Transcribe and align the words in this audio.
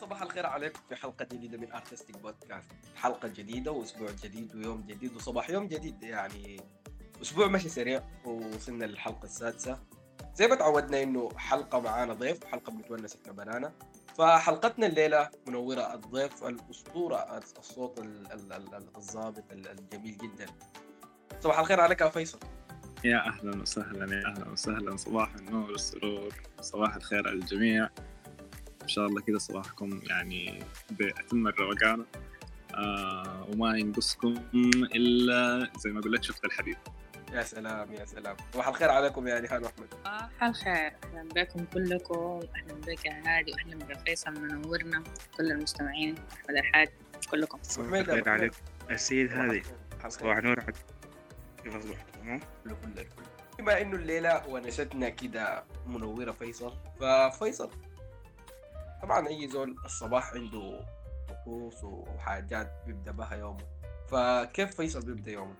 صباح 0.00 0.22
الخير 0.22 0.46
عليكم 0.46 0.80
في 0.88 0.96
حلقة 0.96 1.24
جديدة 1.24 1.58
من 1.58 1.72
ارتستيك 1.72 2.16
بودكاست 2.18 2.70
حلقة 2.96 3.28
جديدة 3.28 3.72
وأسبوع 3.72 4.08
جديد 4.24 4.56
ويوم 4.56 4.82
جديد 4.86 5.16
وصباح 5.16 5.50
يوم 5.50 5.66
جديد. 5.68 6.02
يعني 6.02 6.60
أسبوع 7.22 7.46
مشي 7.48 7.68
سريع 7.68 8.02
ووصلنا 8.24 8.84
للحلقة 8.84 9.24
السادسة. 9.24 9.78
زي 10.34 10.46
ما 10.48 10.54
تعودنا 10.54 11.02
إنه 11.02 11.28
حلقة 11.36 11.80
معانا 11.80 12.12
ضيف 12.12 12.44
وحلقة 12.44 12.72
بنتونس 12.72 13.16
إحنا 13.16 13.32
بنانا. 13.32 13.72
فحلقتنا 14.18 14.86
الليلة 14.86 15.28
منورة 15.46 15.94
الضيف 15.94 16.44
الأسطورة 16.44 17.38
الصوت 17.58 17.98
ال- 17.98 18.32
ال- 18.32 18.52
ال- 18.52 18.74
الضابط 18.96 19.44
ال- 19.52 19.68
الجميل 19.68 20.18
جدا. 20.18 20.46
صباح 21.40 21.58
الخير 21.58 21.80
عليك 21.80 22.00
يا 22.00 22.08
فيصل. 22.08 22.38
يا 23.04 23.26
أهلا 23.26 23.62
وسهلا 23.62 24.14
يا 24.16 24.26
أهلا 24.26 24.48
وسهلا. 24.48 24.96
صباح 24.96 25.34
النور 25.34 25.70
والسرور 25.70 26.34
صباح 26.60 26.94
الخير 26.94 27.28
على 27.28 27.36
الجميع. 27.36 27.88
شاء 28.92 29.06
الله 29.06 29.20
كذا 29.20 29.38
صباحكم 29.38 30.00
يعني 30.04 30.64
بأتم 30.90 31.46
الروقان 31.46 32.04
آه 32.74 33.46
وما 33.52 33.78
ينقصكم 33.78 34.34
إلا 34.94 35.70
زي 35.78 35.90
ما 35.90 36.00
قلت 36.00 36.24
شفت 36.24 36.44
الحديث. 36.44 36.76
يا 37.32 37.42
سلام 37.42 37.92
يا 37.92 38.04
سلام. 38.04 38.36
صباح 38.52 38.68
الخير 38.68 38.90
عليكم 38.90 39.28
يا 39.28 39.38
ريهان 39.38 39.62
واحمد 39.62 39.86
صباح 40.04 40.42
الخير. 40.42 40.92
أهلا 41.04 41.28
بكم 41.36 41.64
كلكم. 41.64 42.40
أهلا 42.56 42.74
بك 42.86 43.04
يا 43.04 43.22
هادي 43.26 43.52
وأهلا 43.52 43.84
بفيصل 43.84 44.30
منورنا 44.30 45.02
كل 45.36 45.52
المستمعين 45.52 46.14
أحمد 46.32 46.56
الحاج 46.56 46.88
كلكم. 47.30 47.58
صباح 47.62 47.98
الخير 47.98 48.28
عليكم 48.28 48.56
السيد 48.90 49.32
هذه 49.32 49.62
صباح 50.08 50.38
نور 50.38 50.60
عليك 50.60 50.76
كيف 51.64 51.76
أصبحت؟ 51.76 52.06
تمام 52.14 52.40
بما 53.58 53.80
إنه 53.80 53.96
الليلة 53.96 54.46
ونستنا 54.48 55.08
كده 55.08 55.64
منورة 55.86 56.32
فيصل. 56.32 56.72
ففيصل 57.00 57.70
طبعا 59.02 59.28
أي 59.28 59.48
زول 59.48 59.76
الصباح 59.84 60.34
عنده 60.34 60.80
طقوس 61.28 61.84
وحاجات 61.84 62.72
بيبدأ 62.86 63.12
بها 63.12 63.34
يومه. 63.34 63.64
فكيف 64.08 64.76
فيصل 64.76 65.06
بيبدأ 65.06 65.30
يومه؟ 65.32 65.54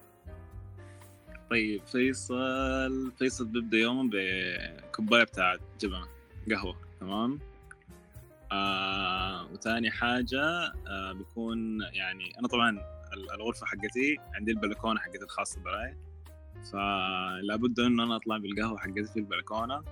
طيب 1.50 1.86
فيصل 1.86 3.12
فيصل 3.18 3.46
بيبدأ 3.46 3.76
يومه 3.76 4.10
بكوباية 4.12 5.24
بتاعت 5.24 5.60
جبنة 5.80 6.06
قهوة 6.50 6.76
تمام؟ 7.00 7.38
آه 8.52 9.46
وثاني 9.52 9.90
حاجة 9.90 10.42
آه 10.86 11.12
بيكون 11.12 11.82
يعني 11.82 12.38
أنا 12.38 12.48
طبعا 12.48 12.70
ال- 13.12 13.30
الغرفة 13.32 13.66
حقتي 13.66 14.18
عندي 14.34 14.50
البلكونة 14.50 15.00
حقتي 15.00 15.18
الخاصة 15.24 15.60
براي. 15.60 15.96
فلا 16.72 17.56
بد 17.56 17.80
انه 17.80 18.04
أنا 18.04 18.16
أطلع 18.16 18.36
بالقهوة 18.38 18.78
حقتي 18.78 19.04
في 19.04 19.16
البلكونة. 19.18 19.82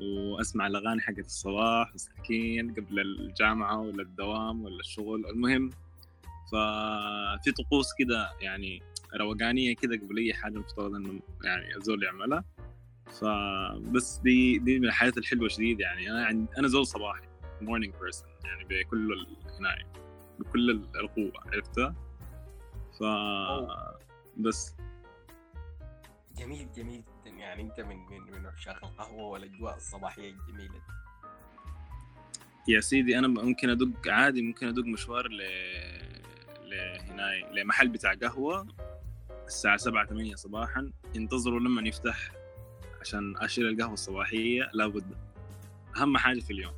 وأسمع 0.00 0.66
الأغاني 0.66 1.00
حقت 1.00 1.18
الصباح 1.18 1.94
مسكين 1.94 2.74
قبل 2.74 3.00
الجامعة 3.00 3.80
ولا 3.80 4.02
الدوام 4.02 4.64
ولا 4.64 4.80
الشغل. 4.80 5.26
المهم 5.26 5.70
ففي 6.52 7.52
طقوس 7.52 7.86
كده 7.98 8.30
يعني 8.40 8.82
روقانية 9.20 9.74
كده 9.76 9.96
قبل 9.96 10.18
أي 10.18 10.34
حاجة 10.34 10.58
مفترض 10.58 10.94
إنه 10.94 11.20
يعني 11.44 11.76
الزول 11.76 12.02
يعملها. 12.02 12.44
فبس 13.20 14.18
دي 14.18 14.58
دي 14.58 14.78
من 14.78 14.86
الحياة 14.86 15.12
الحلوة 15.16 15.48
شديد 15.48 15.80
يعني. 15.80 16.10
أنا 16.10 16.24
عند 16.26 16.48
أنا 16.58 16.68
زول 16.68 16.86
صباحي 16.86 17.28
morning 17.60 17.94
person 18.00 18.28
يعني 18.44 18.64
بكل 18.64 19.12
ال... 19.12 19.26
هنا 19.58 19.76
بكل 20.38 20.70
القوة 20.70 21.32
عرفتها 21.46 21.94
ف 22.98 23.04
بس. 24.36 24.76
جميل 26.38 26.72
جميل. 26.72 27.04
جدا 27.24 27.36
يعني 27.36 27.62
انت 27.62 27.80
من 27.80 27.96
من 27.96 28.32
من 28.32 28.46
عشاق 28.46 28.84
القهوة 28.84 29.22
والأجواء 29.22 29.76
الصباحية 29.76 30.30
الجميلة 30.30 30.74
دي. 30.74 30.80
يا 32.68 32.80
سيدي 32.80 33.18
أنا 33.18 33.28
ممكن 33.28 33.70
ادق 33.70 34.08
عادي 34.08 34.42
ممكن 34.42 34.68
أدق 34.68 34.84
مشوار 34.84 35.28
ل 35.28 35.42
لهنا 36.64 37.30
لمحل 37.52 37.88
بتاع 37.88 38.14
قهوة 38.14 38.66
الساعة 39.46 39.76
7 39.76 40.06
8 40.06 40.34
صباحا 40.34 40.92
انتظروا 41.16 41.60
لما 41.60 41.88
يفتح 41.88 42.32
عشان 43.00 43.36
أشيل 43.36 43.68
القهوة 43.68 43.92
الصباحية 43.92 44.70
لابد 44.74 45.16
أهم 45.96 46.16
حاجة 46.16 46.40
في 46.40 46.52
اليوم 46.52 46.74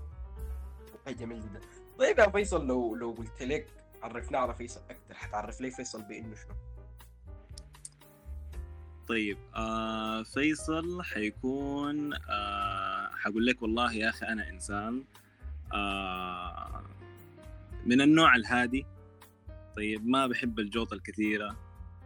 جميل 1.09 1.41
جدا 1.41 1.61
طيب 1.99 2.19
يا 2.19 2.31
فيصل 2.31 2.67
لو 2.67 2.95
لو 2.95 3.11
قلت 3.11 3.43
لك 3.43 3.67
عرفنا 4.03 4.39
على 4.39 4.55
فيصل 4.55 4.81
أكثر 4.91 5.15
حتعرف 5.15 5.61
لي 5.61 5.71
فيصل 5.71 6.03
بإنه 6.03 6.35
شنو؟ 6.35 6.55
طيب 9.09 9.39
آه 9.57 10.23
فيصل 10.23 11.03
حيكون 11.03 12.15
آه 12.15 13.11
حقول 13.13 13.47
لك 13.47 13.63
والله 13.63 13.93
يا 13.93 14.09
أخي 14.09 14.27
أنا 14.27 14.49
إنسان 14.49 15.05
آه 15.73 16.83
من 17.87 18.01
النوع 18.01 18.37
الهادي 18.37 18.87
طيب 19.77 20.07
ما 20.07 20.27
بحب 20.27 20.59
الجوطة 20.59 20.95
الكثيرة 20.95 21.57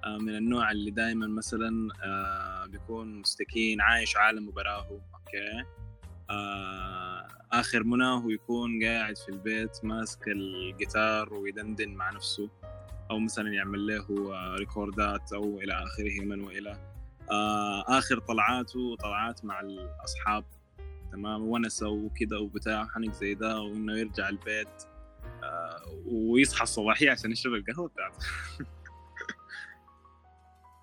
آه 0.05 0.19
من 0.19 0.37
النوع 0.37 0.71
اللي 0.71 0.91
دائما 0.91 1.27
مثلا 1.27 1.89
آه 2.05 2.67
بيكون 2.67 3.21
مستكين 3.21 3.81
عايش 3.81 4.17
عالمه 4.17 4.53
براه 4.53 4.87
أوكي؟ 4.91 5.65
آه 6.31 7.29
آخر 7.53 7.85
مناه 7.85 8.25
يكون 8.29 8.85
قاعد 8.85 9.17
في 9.19 9.29
البيت 9.29 9.85
ماسك 9.85 10.29
الجيتار 10.29 11.35
ويدندن 11.35 11.89
مع 11.95 12.11
نفسه 12.11 12.49
أو 13.11 13.19
مثلا 13.19 13.49
يعمل 13.53 13.87
له 13.87 14.35
آه، 14.35 14.55
ريكوردات 14.55 15.33
أو 15.33 15.61
إلى 15.61 15.73
آخره 15.73 16.25
من 16.25 16.41
وإلى. 16.41 16.90
آخر 17.89 18.19
طلعاته 18.19 18.97
طلعات 18.97 19.45
مع 19.45 19.61
الأصحاب 19.61 20.45
تمام؟ 21.13 21.49
ونسه 21.49 21.89
وكذا 21.89 22.37
وبتاع 22.39 22.87
حنك 22.87 23.13
زي 23.13 23.35
ده 23.35 23.61
وإنه 23.61 23.93
يرجع 23.99 24.29
البيت 24.29 24.83
آه 25.43 25.81
ويصحى 26.07 26.63
الصباحية 26.63 27.11
عشان 27.11 27.31
يشرب 27.33 27.53
القهوة 27.55 27.89
بتاعته. 27.89 28.19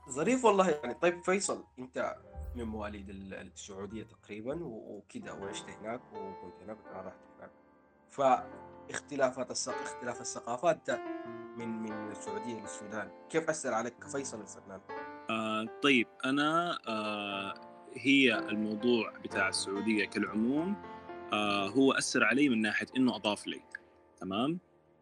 ظريف 0.10 0.46
والله 0.46 0.70
يعني. 0.70 0.94
طيب 0.94 1.24
فيصل 1.24 1.64
أنت 1.80 2.16
من 2.56 2.64
مواليد 2.64 3.10
ال- 3.10 3.34
السعودية 3.34 4.04
تقريبا 4.04 4.64
و- 4.64 4.98
وكده 4.98 5.34
وعشت 5.34 5.70
هناك 5.70 6.02
وكنت 6.14 6.62
هناك 6.64 6.78
رحت 6.96 7.18
هناك. 7.40 7.52
فاختلافات 8.10 9.52
الثق... 9.52 9.74
اختلاف 9.82 10.22
الثقافات 10.22 10.90
من 11.58 11.68
من 11.82 12.12
السعودية 12.12 12.62
للسودان 12.62 13.12
كيف 13.30 13.50
أثر 13.50 13.74
عليك 13.74 13.94
كفيصل 14.04 14.42
الفنان؟ 14.42 14.82
طيب 15.84 16.08
أنا 16.26 16.80
آه 16.88 17.54
هي 17.94 18.40
الموضوع 18.40 19.14
بتاع 19.24 19.50
السعودية 19.50 20.06
كالعموم 20.06 20.76
آه 21.34 21.68
هو 21.70 21.92
أثر 21.92 22.24
علي 22.24 22.50
من 22.50 22.62
ناحية 22.62 22.88
إنه 22.98 23.16
أضاف 23.16 23.48
لي 23.48 23.62
تمام؟ 24.22 24.60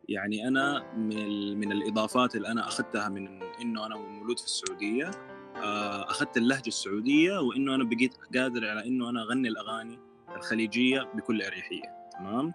يعني 0.09 0.47
أنا 0.47 0.93
من 0.93 1.59
من 1.59 1.71
الإضافات 1.71 2.35
اللي 2.35 2.47
أنا 2.47 2.67
أخذتها 2.67 3.09
من 3.09 3.43
إنه 3.61 3.85
أنا 3.85 3.95
مولود 3.95 4.39
في 4.39 4.45
السعودية 4.45 5.11
آه 5.55 6.03
أخذت 6.11 6.37
اللهجة 6.37 6.67
السعودية 6.67 7.39
وإنه 7.39 7.75
أنا 7.75 7.83
بقيت 7.83 8.15
قادر 8.35 8.69
على 8.69 8.87
إنه 8.87 9.09
أنا 9.09 9.21
أغني 9.23 9.47
الأغاني 9.47 9.99
الخليجية 10.35 11.01
بكل 11.13 11.41
أريحية 11.41 12.09
تمام؟ 12.19 12.53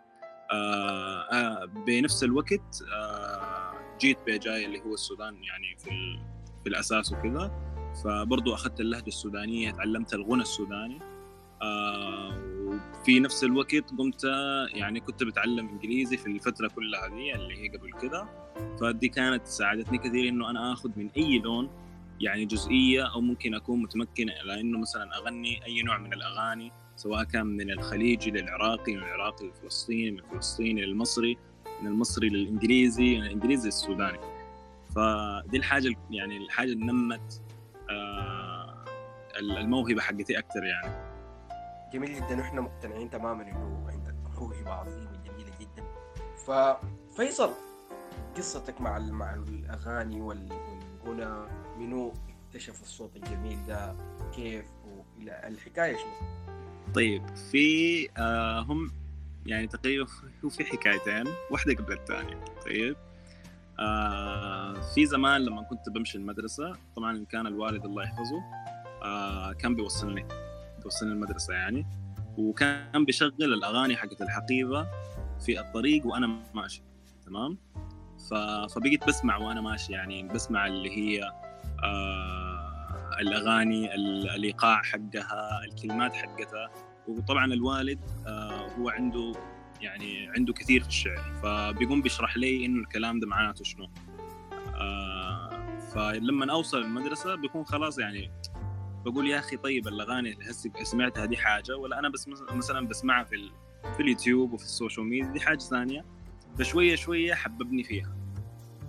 آه 0.52 1.20
آه 1.32 1.64
بنفس 1.64 2.24
الوقت 2.24 2.82
آه 2.94 3.72
جيت 4.00 4.18
بجاي 4.26 4.64
اللي 4.64 4.80
هو 4.80 4.94
السودان 4.94 5.44
يعني 5.44 5.76
في 5.78 6.18
في 6.62 6.68
الأساس 6.68 7.12
وكذا. 7.12 7.69
فبرضو 8.04 8.54
أخذت 8.54 8.80
اللهجة 8.80 9.06
السودانية 9.06 9.70
تعلمت 9.70 10.14
الغنى 10.14 10.42
السوداني. 10.42 10.98
آه 11.62 12.50
وفي 13.00 13.20
نفس 13.20 13.44
الوقت 13.44 13.90
قمت 13.98 14.24
يعني 14.74 15.00
كنت 15.00 15.22
بتعلم 15.22 15.68
إنجليزي 15.68 16.16
في 16.16 16.26
الفترة 16.26 16.68
كلها 16.68 17.08
دي 17.08 17.34
اللي 17.34 17.58
هي 17.58 17.68
قبل 17.68 17.92
كده. 18.02 18.28
فدي 18.80 19.08
كانت 19.08 19.46
ساعدتني 19.46 19.98
كثير 19.98 20.28
إنه 20.28 20.50
أنا 20.50 20.72
آخذ 20.72 20.90
من 20.96 21.08
أي 21.16 21.38
لون 21.38 21.70
يعني 22.20 22.44
جزئية 22.44 23.12
أو 23.12 23.20
ممكن 23.20 23.54
أكون 23.54 23.82
متمكن 23.82 24.30
على 24.30 24.60
إنه 24.60 24.78
مثلا 24.78 25.16
أغني 25.16 25.66
أي 25.66 25.82
نوع 25.82 25.98
من 25.98 26.12
الأغاني 26.12 26.72
سواء 26.96 27.24
كان 27.24 27.46
من 27.46 27.70
الخليجي 27.70 28.30
للعراقي 28.30 28.92
من 28.94 28.98
العراقي 29.02 29.46
للفلسطيني 29.46 30.10
من 30.10 30.18
الفلسطيني 30.18 30.86
للمصري 30.86 31.38
من 31.82 31.86
المصري 31.86 32.28
للإنجليزي 32.28 33.18
من 33.18 33.26
الانجليزي 33.26 33.66
للسوداني 33.66 34.18
فدي 34.96 35.56
الحاجة 35.56 35.94
يعني 36.10 36.36
الحاجة 36.36 36.72
اللي 36.72 36.86
نمت 36.86 37.40
الموهبة 39.40 40.00
حقتي 40.00 40.38
أكثر 40.38 40.64
يعني. 40.64 41.10
جميل 41.92 42.14
جدا. 42.14 42.38
وإحنا 42.38 42.60
مقتنعين 42.60 43.10
تماما 43.10 43.42
إنه 43.42 43.86
عندك 43.90 44.14
موهبة 44.40 44.70
عظيمة 44.70 45.10
جميلة 45.24 45.50
جدا. 45.60 45.84
ففيصل 46.46 47.50
قصتك 48.36 48.80
مع 48.80 48.98
مع 48.98 49.34
الأغاني 49.34 50.20
وال- 50.20 50.52
والغنى 51.04 51.48
منو 51.78 52.12
اكتشف 52.48 52.82
الصوت 52.82 53.16
الجميل 53.16 53.66
ده؟ 53.66 53.96
كيف؟ 54.34 54.64
وإلى 54.84 55.48
الحكاية 55.48 55.96
شنو؟ 55.96 56.10
طيب 56.94 57.22
في 57.36 58.08
آه 58.18 58.60
هم 58.60 58.90
يعني 59.46 59.66
تقريبا 59.66 60.06
هو 60.44 60.48
في 60.48 60.64
حكايتين 60.64 61.24
واحدة 61.50 61.74
قبل 61.74 61.92
الثانية. 61.92 62.44
طيب 62.66 62.96
آه 63.78 64.74
في 64.94 65.06
زمان 65.06 65.40
لما 65.40 65.62
كنت 65.62 65.88
بمشي 65.88 66.18
المدرسة 66.18 66.72
طبعا 66.96 67.24
كان 67.24 67.46
الوالد 67.46 67.84
الله 67.84 68.02
يحفظه 68.02 68.42
آه 69.02 69.52
كان 69.52 69.74
بيوصلني 69.74 70.24
بيوصلني 70.80 71.12
المدرسة 71.12 71.54
يعني. 71.54 71.86
وكان 72.38 73.04
بيشغل 73.04 73.34
الأغاني 73.54 73.96
حقت 73.96 74.22
الحقيبة 74.22 74.86
في 75.46 75.60
الطريق 75.60 76.06
وأنا 76.06 76.42
ماشي 76.54 76.82
تمام. 77.26 77.58
فبقيت 78.74 79.06
بسمع 79.08 79.36
وأنا 79.36 79.60
ماشي 79.60 79.92
يعني 79.92 80.22
بسمع 80.22 80.66
اللي 80.66 80.90
هي 80.90 81.30
آه 81.84 83.10
الأغاني 83.20 83.94
ال- 83.94 84.28
الإيقاع 84.30 84.82
حقها 84.82 85.64
الكلمات 85.64 86.12
حقتها. 86.14 86.70
وطبعا 87.08 87.44
الوالد 87.44 87.98
آه 88.26 88.68
هو 88.78 88.88
عنده 88.88 89.32
يعني 89.80 90.28
عنده 90.28 90.52
كثير 90.52 90.80
في 90.82 90.88
الشعر. 90.88 91.40
فبيقوم 91.42 92.02
بيشرح 92.02 92.36
لي 92.36 92.66
إنه 92.66 92.80
الكلام 92.80 93.20
ده 93.20 93.26
معناته 93.26 93.64
شنو. 93.64 93.90
آه 94.74 95.50
فلما 95.94 96.52
أوصل 96.52 96.78
المدرسة 96.78 97.34
بيكون 97.34 97.64
خلاص 97.64 97.98
يعني 97.98 98.30
بقول 99.04 99.30
يا 99.30 99.38
أخي 99.38 99.56
طيب 99.56 99.88
الأغاني 99.88 100.32
اللي 100.32 100.50
هسه 100.50 100.70
سمعتها 100.82 101.24
دي 101.24 101.36
حاجة 101.36 101.76
ولا 101.76 101.98
أنا 101.98 102.08
بس 102.08 102.28
مثلا 102.52 102.88
بسمعها 102.88 103.24
في 103.24 103.34
ال... 103.34 103.50
في 103.96 104.02
اليوتيوب 104.02 104.52
وفي 104.52 104.64
السوشيال 104.64 105.06
ميديا 105.06 105.32
دي 105.32 105.40
حاجة 105.40 105.58
ثانية 105.58 106.04
فشوية 106.58 106.94
شوية 106.94 107.34
حببني 107.34 107.82
فيها. 107.84 108.16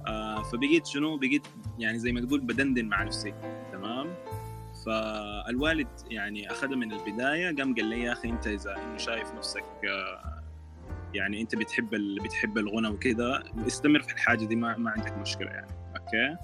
آه 0.08 0.44
فبقيت 0.44 0.86
شنو؟ 0.86 1.18
بقيت 1.18 1.48
يعني 1.80 2.00
زي 2.00 2.12
ما 2.12 2.22
تقول 2.22 2.40
بدندن 2.40 2.86
مع 2.86 3.04
نفسي 3.04 3.34
تمام؟ 3.72 4.16
فالوالد 4.86 5.88
يعني 6.10 6.52
أخذها 6.52 6.76
من 6.76 6.94
البداية 6.94 7.56
قام 7.56 7.76
قال 7.76 7.86
لي 7.86 8.02
يا 8.02 8.12
أخي 8.12 8.30
أنت 8.30 8.48
إذا 8.48 8.76
إنه 8.78 8.98
شايف 8.98 9.34
نفسك 9.34 9.64
آه 9.90 10.44
يعني 11.14 11.42
أنت 11.42 11.56
بتحب 11.56 11.94
ال... 11.94 12.20
بتحب 12.24 12.58
الغنى 12.58 12.88
وكذا 12.88 13.44
استمر 13.68 14.02
في 14.02 14.14
الحاجة 14.14 14.46
دي 14.46 14.56
ما, 14.56 14.78
ما 14.78 14.92
عندك 14.92 15.18
مشكلة 15.18 15.50
يعني 15.50 15.72
أوكي؟ 15.98 16.38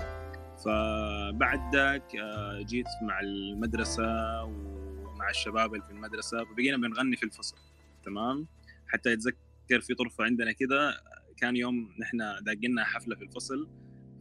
فبعد 0.65 1.75
ذاك 1.75 2.15
آه، 2.15 2.61
جيت 2.61 2.87
مع 3.01 3.19
المدرسة 3.19 4.43
ومع 4.43 5.29
الشباب 5.29 5.73
اللي 5.73 5.85
في 5.85 5.91
المدرسة 5.91 6.43
فبقينا 6.45 6.77
بنغني 6.77 7.15
في 7.15 7.23
الفصل 7.23 7.57
تمام؟ 8.03 8.47
حتى 8.87 9.11
يتذكر 9.11 9.81
في 9.81 9.93
طرفة 9.93 10.23
عندنا 10.23 10.51
كده 10.51 11.01
كان 11.37 11.55
يوم 11.55 11.89
نحن 11.99 12.17
داقلنا 12.41 12.83
حفلة 12.83 13.15
في 13.15 13.23
الفصل 13.23 13.67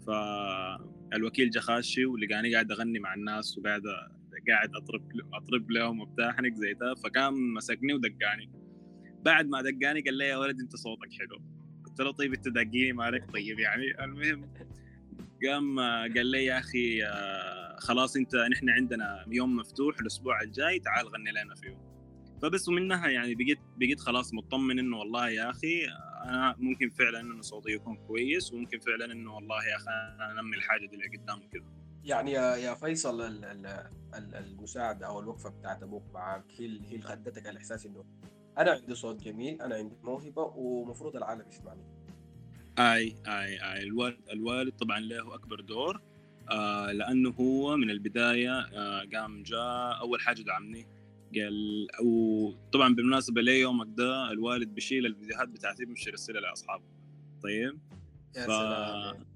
فالوكيل 0.06 1.50
جا 1.50 1.60
خاشي 1.60 2.06
ولقاني 2.06 2.52
قاعد 2.54 2.72
أغني 2.72 2.98
مع 2.98 3.14
الناس 3.14 3.58
وقاعد 3.58 3.82
قاعد 4.48 4.70
أطرب 4.74 5.02
أطرب 5.34 5.70
لهم 5.70 6.00
وبتاع 6.00 6.32
حنك 6.32 6.54
زي 6.54 6.74
ده 6.74 6.94
فقام 6.94 7.54
مسكني 7.54 7.94
ودقاني. 7.94 8.50
بعد 9.24 9.46
ما 9.48 9.62
دقاني 9.62 10.00
قال 10.00 10.14
لي 10.14 10.24
يا 10.24 10.36
ولد 10.36 10.60
أنت 10.60 10.76
صوتك 10.76 11.12
حلو. 11.18 11.42
قلت 11.86 12.00
له 12.00 12.12
طيب 12.12 12.34
أنت 12.34 12.48
دقيني 12.48 12.92
مالك؟ 12.92 13.30
طيب 13.32 13.58
يعني 13.58 14.04
المهم. 14.04 14.50
قام 15.44 15.80
قال 16.14 16.26
لي 16.26 16.44
يا 16.44 16.58
أخي 16.58 17.04
آه، 17.04 17.76
خلاص 17.78 18.16
أنت 18.16 18.36
نحن 18.36 18.70
عندنا 18.70 19.24
يوم 19.28 19.56
مفتوح 19.56 20.00
الأسبوع 20.00 20.40
الجاي 20.42 20.78
تعال 20.78 21.08
غني 21.08 21.30
لنا 21.30 21.54
فيه 21.54 21.78
فبس 22.42 22.68
ومنها 22.68 23.08
يعني 23.08 23.34
بقيت 23.34 23.58
بقيت 23.76 24.00
خلاص 24.00 24.34
مطمن 24.34 24.78
إنه 24.78 24.98
والله 24.98 25.28
يا 25.28 25.50
أخي 25.50 25.86
أنا 26.24 26.54
ممكن 26.58 26.90
فعلا 26.90 27.20
إنه 27.20 27.40
صوتي 27.42 27.70
يكون 27.72 27.96
كويس 27.96 28.52
وممكن 28.52 28.78
فعلا 28.78 29.12
إنه 29.12 29.34
والله 29.34 29.66
يا 29.66 29.76
أخي 29.76 29.90
أنا 29.90 30.40
أنمي 30.40 30.56
الحاجة 30.56 30.86
دي 30.86 30.96
اللي 30.96 31.16
قدام 31.16 31.48
كده 31.52 31.64
يعني 32.04 32.32
يا 32.32 32.74
فيصل 32.74 33.20
ال- 33.20 33.44
ال- 33.44 33.66
ال- 34.14 34.34
المساعدة 34.34 35.06
أو 35.06 35.20
الوقفة 35.20 35.50
بتاعت 35.50 35.82
أبوك 35.82 36.04
معاك 36.14 36.44
هي 36.58 36.66
هي 36.66 36.94
اللي 36.96 37.02
خدتك 37.02 37.48
الاحساس 37.48 37.86
إنه 37.86 38.04
أنا 38.58 38.70
عندي 38.70 38.94
صوت 38.94 39.22
جميل 39.22 39.62
أنا 39.62 39.74
عندي 39.74 39.96
موهبة 40.02 40.42
ومفروض 40.42 41.16
العالم 41.16 41.48
يسمعني. 41.48 41.95
أي 42.78 43.16
أي 43.26 43.72
أي. 43.72 43.82
الوالد 43.82 44.18
الوالد 44.32 44.72
طبعا 44.72 45.00
له 45.00 45.34
أكبر 45.34 45.60
دور. 45.60 46.00
آه 46.50 46.92
لأنه 46.92 47.30
هو 47.30 47.76
من 47.76 47.90
البداية 47.90 48.60
آه 48.60 49.04
قام 49.14 49.42
جاء 49.42 50.00
أول 50.00 50.20
حاجة 50.20 50.42
دعمني. 50.42 50.86
قال 51.34 51.86
وطبعا 52.04 52.94
بالمناسبة 52.94 53.42
لي 53.42 53.60
يومك 53.60 53.86
ده 53.96 54.30
الوالد 54.30 54.74
بيشيل 54.74 55.06
الفيديوهات 55.06 55.48
بتاعتي 55.48 55.84
بيمشي 55.84 56.10
يرسلها 56.10 56.40
لأصحابه. 56.40 56.84
طيب؟ 57.42 57.78
يا 58.36 58.42
ف... 58.42 58.46
سلام. 58.46 59.26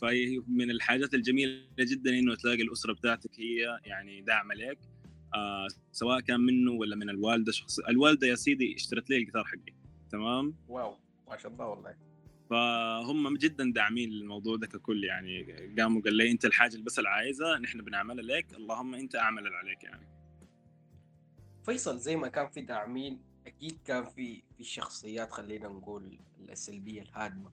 فهي 0.00 0.42
من 0.48 0.70
الحاجات 0.70 1.14
الجميلة 1.14 1.62
جدا 1.78 2.18
إنه 2.18 2.34
تلاقي 2.34 2.62
الأسرة 2.62 2.92
بتاعتك 2.92 3.40
هي 3.40 3.78
يعني 3.84 4.20
داعمة 4.20 4.54
لك. 4.54 4.78
آه 5.34 5.66
سواء 5.92 6.20
كان 6.20 6.40
منه 6.40 6.72
ولا 6.72 6.96
من 6.96 7.10
الوالدة 7.10 7.52
شخص 7.52 7.78
الوالدة 7.78 8.26
يا 8.26 8.34
سيدي 8.34 8.74
اشترت 8.74 9.10
لي 9.10 9.16
الجيتار 9.16 9.44
حقي. 9.44 9.74
تمام؟ 10.10 10.54
واو 10.68 10.96
ما 11.30 11.36
شاء 11.36 11.52
الله 11.52 11.66
والله. 11.66 12.09
فهم 12.50 13.36
جدا 13.36 13.72
داعمين 13.72 14.10
للموضوع 14.10 14.56
ده 14.56 14.66
ككل 14.66 15.04
يعني. 15.04 15.42
قاموا 15.78 16.02
قال 16.02 16.14
لي 16.14 16.30
أنت 16.30 16.44
الحاجة 16.44 16.72
اللي 16.72 16.84
بس 16.84 16.98
اللي 16.98 17.08
عايزها 17.08 17.58
نحن 17.58 17.82
بنعملها 17.82 18.24
لك. 18.24 18.54
اللهم 18.54 18.94
أنت 18.94 19.16
أعمل 19.16 19.46
اللي 19.46 19.56
عليك 19.56 19.84
يعني. 19.84 20.06
فيصل 21.64 21.98
زي 21.98 22.16
ما 22.16 22.28
كان 22.28 22.48
في 22.48 22.60
داعمين 22.60 23.22
أكيد 23.46 23.78
كان 23.84 24.04
في 24.04 24.42
في 24.56 24.64
شخصيات 24.64 25.32
خلينا 25.32 25.68
نقول 25.68 26.18
السلبية 26.48 27.02
الهادمة. 27.02 27.52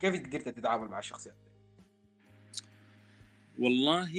كيف 0.00 0.14
قدرت 0.14 0.48
تتعامل 0.48 0.88
مع 0.88 0.98
الشخصيات 0.98 1.34
دي؟ 1.34 1.50
والله 3.58 4.10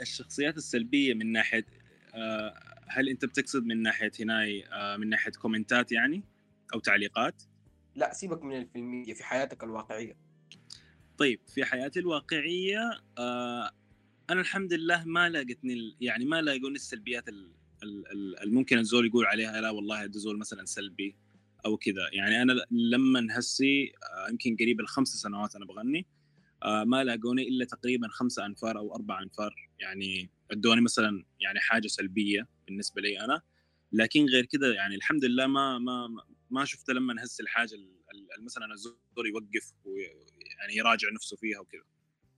الشخصيات 0.00 0.56
السلبية 0.56 1.14
من 1.14 1.32
ناحية 1.32 1.66
آه، 2.14 2.54
هل 2.88 3.08
أنت 3.08 3.24
بتقصد 3.24 3.64
من 3.66 3.82
ناحية 3.82 4.12
هناي 4.20 4.66
آه، 4.66 4.96
من 4.96 5.08
ناحية 5.08 5.32
كومنتات 5.32 5.92
يعني 5.92 6.24
أو 6.74 6.78
تعليقات؟ 6.80 7.42
لا 7.98 8.12
سيبك 8.14 8.42
من 8.44 8.56
الفيلمية 8.58 9.14
في 9.14 9.24
حياتك 9.24 9.64
الواقعية. 9.64 10.16
طيب 11.18 11.40
في 11.54 11.64
حياتي 11.64 12.00
الواقعية 12.00 12.90
آه، 13.18 13.70
أنا 14.30 14.40
الحمد 14.40 14.72
لله 14.72 15.04
ما 15.04 15.28
لاقتني 15.28 15.96
يعني 16.00 16.24
ما 16.24 16.42
لاقوني 16.42 16.74
السلبيات 16.74 17.28
ال- 17.28 17.52
ال- 17.82 18.12
ال- 18.12 18.42
الممكن 18.42 18.78
الزول 18.78 19.06
يقول 19.06 19.26
عليها 19.26 19.60
لا 19.60 19.70
والله 19.70 20.06
ده 20.06 20.18
زول 20.18 20.38
مثلا 20.38 20.64
سلبي 20.64 21.16
أو 21.66 21.76
كذا. 21.76 22.08
يعني 22.12 22.42
أنا 22.42 22.52
لما 22.70 23.26
هسي 23.38 23.92
آه، 24.14 24.30
يمكن 24.30 24.56
قريب 24.56 24.80
الخمس 24.80 25.08
سنوات 25.08 25.56
أنا 25.56 25.66
بغني 25.66 26.06
آه، 26.62 26.84
ما 26.84 27.04
لاقوني 27.04 27.48
إلا 27.48 27.64
تقريبا 27.64 28.08
خمسة 28.08 28.46
أنفار 28.46 28.78
أو 28.78 28.94
أربع 28.94 29.22
أنفار 29.22 29.68
يعني 29.80 30.30
ادوني 30.50 30.80
مثلا 30.80 31.24
يعني 31.40 31.60
حاجة 31.60 31.86
سلبية 31.86 32.48
بالنسبة 32.66 33.02
لي 33.02 33.20
أنا. 33.24 33.42
لكن 33.92 34.24
غير 34.24 34.44
كذا 34.44 34.74
يعني 34.74 34.94
الحمد 34.94 35.24
لله 35.24 35.46
ما 35.46 35.78
ما 35.78 36.08
ما- 36.50 36.60
ما 36.60 36.64
شفت 36.64 36.90
لما 36.90 37.24
هسي 37.24 37.42
الحاجة 37.42 37.74
ال- 37.74 38.02
ال- 38.38 38.44
مثلا 38.44 38.72
الزول 38.72 38.98
يوقف 39.26 39.72
ويعني 39.84 40.76
يراجع 40.76 41.08
نفسه 41.14 41.36
فيها 41.36 41.60
وكذا. 41.60 41.82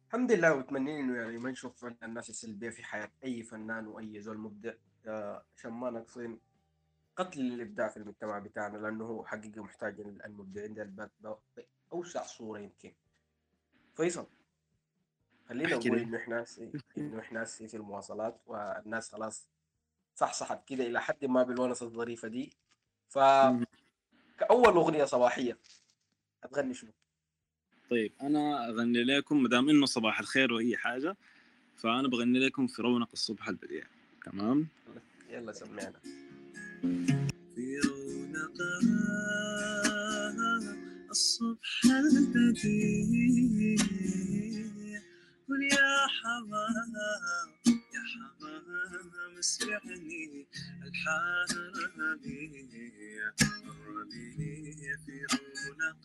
الحمد 0.07 0.33
لله 0.33 0.55
وأتمنى 0.55 1.01
إنه 1.01 1.17
يعني 1.17 1.39
ما 1.39 1.51
نشوف 1.51 1.85
الناس 1.85 2.31
السلبية 2.31 2.71
في 2.71 2.83
حياة 2.85 3.13
أي 3.25 3.43
فنان 3.43 3.87
وأي 3.87 4.21
زول 4.21 4.39
مبدع. 4.39 4.73
آه، 5.07 5.45
عشان 5.57 5.71
ما 5.71 5.91
ناقصين 5.91 6.41
قتل 7.17 7.41
الإبداع 7.41 7.89
في 7.89 7.97
المجتمع 7.97 8.39
بتاعنا 8.39 8.79
لأنه 8.79 9.05
هو 9.05 9.25
حقيقة 9.25 9.63
محتاج 9.63 10.01
المبدعين 10.01 10.75
ده 10.75 10.83
الباب 10.83 11.11
ده 11.21 11.39
اوسع 11.93 12.23
صورة 12.23 12.59
يمكن. 12.59 12.93
فيصل 13.97 14.27
خلينا 15.49 15.77
نقول. 15.77 15.99
إنه 15.99 16.17
إحنا 16.19 16.45
إنه 16.99 17.21
إحنا 17.21 17.45
في 17.45 17.77
المواصلات 17.77 18.41
والناس 18.47 19.13
خلاص 19.13 19.49
صحصحت 20.15 20.69
كده 20.69 20.87
إلى 20.87 21.01
حد 21.01 21.25
ما 21.25 21.43
بالونسه 21.43 21.87
الظريفة 21.87 22.29
دي. 22.29 22.53
ف 23.09 23.19
كأول 24.41 24.75
أغنية 24.75 25.05
صباحية. 25.05 25.59
هتغني 26.45 26.75
شنو؟ 26.75 26.91
طيب 27.91 28.13
أنا 28.23 28.69
أغني 28.69 29.05
لكم 29.05 29.43
ما 29.43 29.49
دام 29.49 29.69
إنه 29.69 29.87
صباح 29.87 30.21
الخير 30.21 30.53
واي 30.53 30.77
حاجة 30.77 31.17
فأنا 31.77 32.09
بغني 32.09 32.39
لكم 32.39 32.67
في 32.67 32.83
رونق 32.83 33.09
الصبح 33.13 33.49
البديع. 33.49 33.85
تمام؟ 34.25 34.69
يلا 35.31 35.53
سمعنا. 35.53 36.01
في 37.55 37.81
رونق 37.85 38.57
الصبح 41.11 41.81
البديع. 41.85 43.77
قل 45.49 45.63
يا 45.63 46.07
حمام 46.07 47.60
اسمعني 49.41 50.47
الحربيع 50.83 52.53
الربيع 53.43 54.97
في 55.07 55.27
رونق 55.33 56.05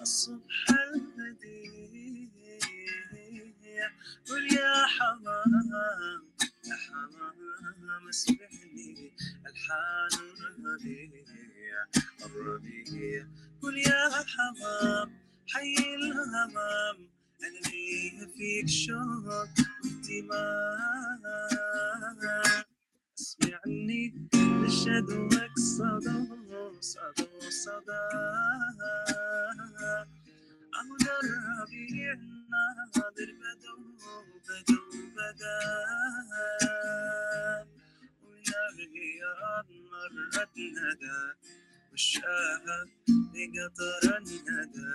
الصبح 0.00 0.64
البديع 0.70 2.32
قل 4.28 4.44
يا 4.54 4.86
حمام 4.86 6.22
يا 6.66 6.76
حمام 6.76 8.08
اسمعني 8.08 9.12
الربيع 9.46 11.10
الربيع 12.26 13.26
قل 13.62 13.78
يا 13.78 14.10
حمام 14.26 15.08
حي 15.48 15.74
الهمام 15.94 16.98
لي 17.42 18.28
فيك 18.36 18.68
شوق 18.68 19.26
واهتمام 19.26 21.22
أسمعني 23.20 24.02
لشدوك 24.34 25.58
صدى 25.58 26.18
صدى 26.80 27.50
صدى 27.50 28.02
أهو 30.78 30.96
ده 31.04 31.14
الربيع 31.24 32.14
ناظر 32.50 33.28
بدو 33.40 33.76
بدو 34.48 34.80
بدا 35.16 35.58
ونبي 38.22 39.20
مرت 39.90 40.56
ندى 40.58 41.20
مشاها 41.92 42.78
بقطر 43.08 44.16
الندى 44.16 44.94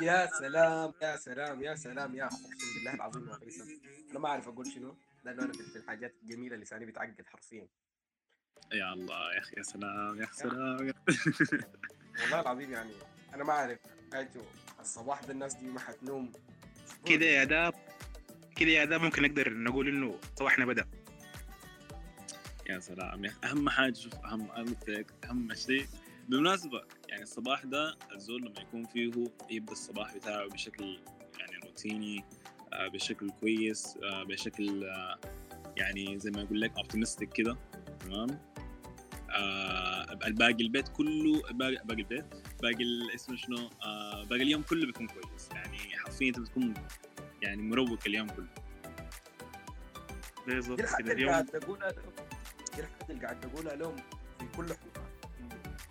يا 0.00 0.26
سلام 0.38 0.92
يا 1.02 1.16
سلام 1.16 1.62
يا 1.62 1.74
سلام 1.74 2.14
يا 2.16 2.24
أقسم 2.24 2.48
بالله 2.74 2.94
العظيم 2.94 3.28
يا 3.28 3.34
فيصل 3.34 3.64
أنا 4.10 4.18
ما 4.18 4.28
أعرف 4.28 4.48
أقول 4.48 4.66
شنو. 4.66 4.96
لأنه 5.24 5.42
أنا 5.44 5.52
في 5.52 5.76
الحاجات 5.78 6.14
الجميلة 6.22 6.56
لساني 6.56 6.84
بيتعقد 6.86 7.24
حرفيا. 7.26 7.68
يا 8.72 8.92
الله 8.92 9.34
يا 9.34 9.38
أخي 9.38 9.56
يا 9.56 9.62
سلام 9.62 10.18
يا 10.18 10.24
أخي. 10.24 10.34
سلام 10.34 10.86
يا 10.88 10.94
والله 12.22 12.40
العظيم 12.40 12.72
يعني 12.72 12.92
أنا 13.34 13.44
ما 13.44 13.52
أعرف. 13.52 13.78
اجوا 14.12 14.42
الصباح 14.80 15.24
ده 15.24 15.32
الناس 15.32 15.54
دي 15.54 15.66
ما 15.66 15.80
حتنوم. 15.80 16.32
كده 17.06 17.26
يا 17.26 17.44
داب 17.44 17.74
كده 18.56 18.70
يا 18.70 18.84
داب 18.84 19.00
ممكن 19.00 19.22
نقدر 19.22 19.52
نقول 19.54 19.88
إنه 19.88 20.20
صباحنا 20.38 20.66
بدأ. 20.66 20.84
يا 22.70 22.78
سلام 22.80 23.24
يا 23.24 23.34
أهم 23.44 23.68
حاجة 23.70 23.94
شوف 23.94 24.14
أهم 24.14 24.50
أهم 25.24 25.54
شيء 25.54 25.86
بالمناسبة 26.28 26.82
يعني 27.08 27.22
الصباح 27.22 27.64
ده 27.64 27.96
الزول 28.14 28.42
لما 28.42 28.60
يكون 28.60 28.84
فيه 28.84 29.10
يبدأ 29.50 29.72
الصباح 29.72 30.16
بتاعه 30.16 30.48
بشكل 30.48 31.00
يعني 31.38 31.56
روتيني 31.64 32.24
آه، 32.72 32.88
بشكل 32.88 33.30
كويس 33.30 33.98
آه، 34.02 34.22
بشكل 34.22 34.84
آه، 34.84 35.18
يعني 35.76 36.18
زي 36.18 36.30
ما 36.30 36.42
أقول 36.42 36.60
لك 36.60 36.76
اوبتيمستيك 36.76 37.32
كده 37.32 37.56
تمام؟ 38.00 38.28
الباقي 40.26 40.52
البيت 40.52 40.88
كله 40.88 41.42
باقي 41.50 41.76
باقي 41.84 42.00
البيت 42.00 42.24
باقي 42.62 43.14
اسمه 43.14 43.36
شنو؟ 43.36 43.70
باقي 44.24 44.42
اليوم 44.42 44.62
كله 44.62 44.86
بيكون 44.86 45.06
كويس. 45.06 45.48
يعني 45.52 45.78
حرفيا 45.78 46.28
أنت 46.28 46.38
بتكون 46.38 46.74
يعني 47.42 47.62
مروق 47.62 47.98
اليوم 48.06 48.28
كله. 48.28 48.48
الحاجة 50.48 51.02
كده. 51.02 51.12
اللي 51.12 51.12
اليوم 51.12 51.30
قاعد 51.30 51.46
تقولها 51.46 51.92
لهم 51.92 52.12
دي 52.74 52.80
الحاجة 52.80 53.10
اللي 53.10 53.24
قاعد 53.24 53.40
تقولها 53.40 53.76
لهم 53.76 53.96
في 54.38 54.46
كل 54.56 54.66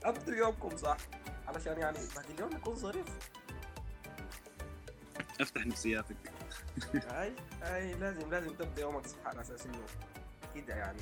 ابدوا 0.10 0.36
يومكم 0.36 0.78
صح؟ 0.78 0.98
علشان 1.48 1.80
يعني 1.80 1.98
باقي 2.16 2.34
اليوم 2.34 2.52
يكون 2.52 2.76
ظريف. 2.76 3.06
افتح 5.42 5.66
نفسياتك. 5.66 6.16
أي 6.96 7.34
أي 7.64 7.94
لازم 7.94 8.30
لازم 8.32 8.54
تبدأ 8.56 8.82
يومك 8.82 9.08
صح 9.08 9.18
على 9.26 9.42
أساس 9.42 9.66
إنه 9.66 9.80
كده 10.56 10.76
يعني. 10.76 11.00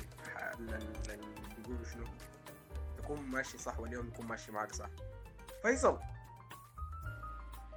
بيقولوا 1.58 1.84
شنو؟ 1.92 2.04
تكون 2.98 3.20
ماشي 3.22 3.58
صح 3.58 3.78
واليوم 3.80 4.06
يكون 4.08 4.26
ماشي 4.26 4.52
معك 4.52 4.72
صح. 4.74 4.88
فيصل. 5.62 5.98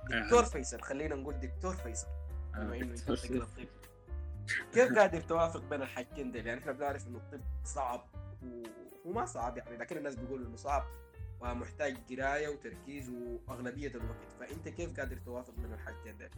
دكتور 0.09 0.43
فيصل 0.45 0.81
خلينا 0.81 1.15
نقول 1.15 1.39
دكتور 1.39 1.75
فيصل. 1.75 2.07
بما 2.55 2.75
إنه 2.75 2.93
أنت 2.93 3.11
بتقرا 3.11 3.43
الطب 3.43 3.67
كيف 4.73 4.93
قادر 4.97 5.21
توافق 5.21 5.59
بين 5.59 5.81
الحاجتين 5.81 6.31
دول 6.31 6.47
يعني 6.47 6.59
إحنا 6.61 6.71
بنعرف 6.71 7.07
إنه 7.07 7.17
الطب 7.17 7.41
صعب 7.65 8.05
و- 8.43 8.63
وما 9.05 9.25
صعب 9.25 9.57
يعني 9.57 9.77
لكن 9.77 9.97
الناس 9.97 10.15
بيقولوا 10.15 10.47
إنه 10.47 10.55
صعب. 10.57 10.83
ومحتاج 11.41 11.97
قراية 12.09 12.47
وتركيز 12.47 13.09
وأغلبية 13.09 13.87
الوقت. 13.87 14.31
فأنت 14.39 14.69
كيف 14.69 14.99
قادر 14.99 15.17
توافق 15.17 15.53
بين 15.55 15.73
الحاجتين 15.73 16.17
دول؟ 16.17 16.29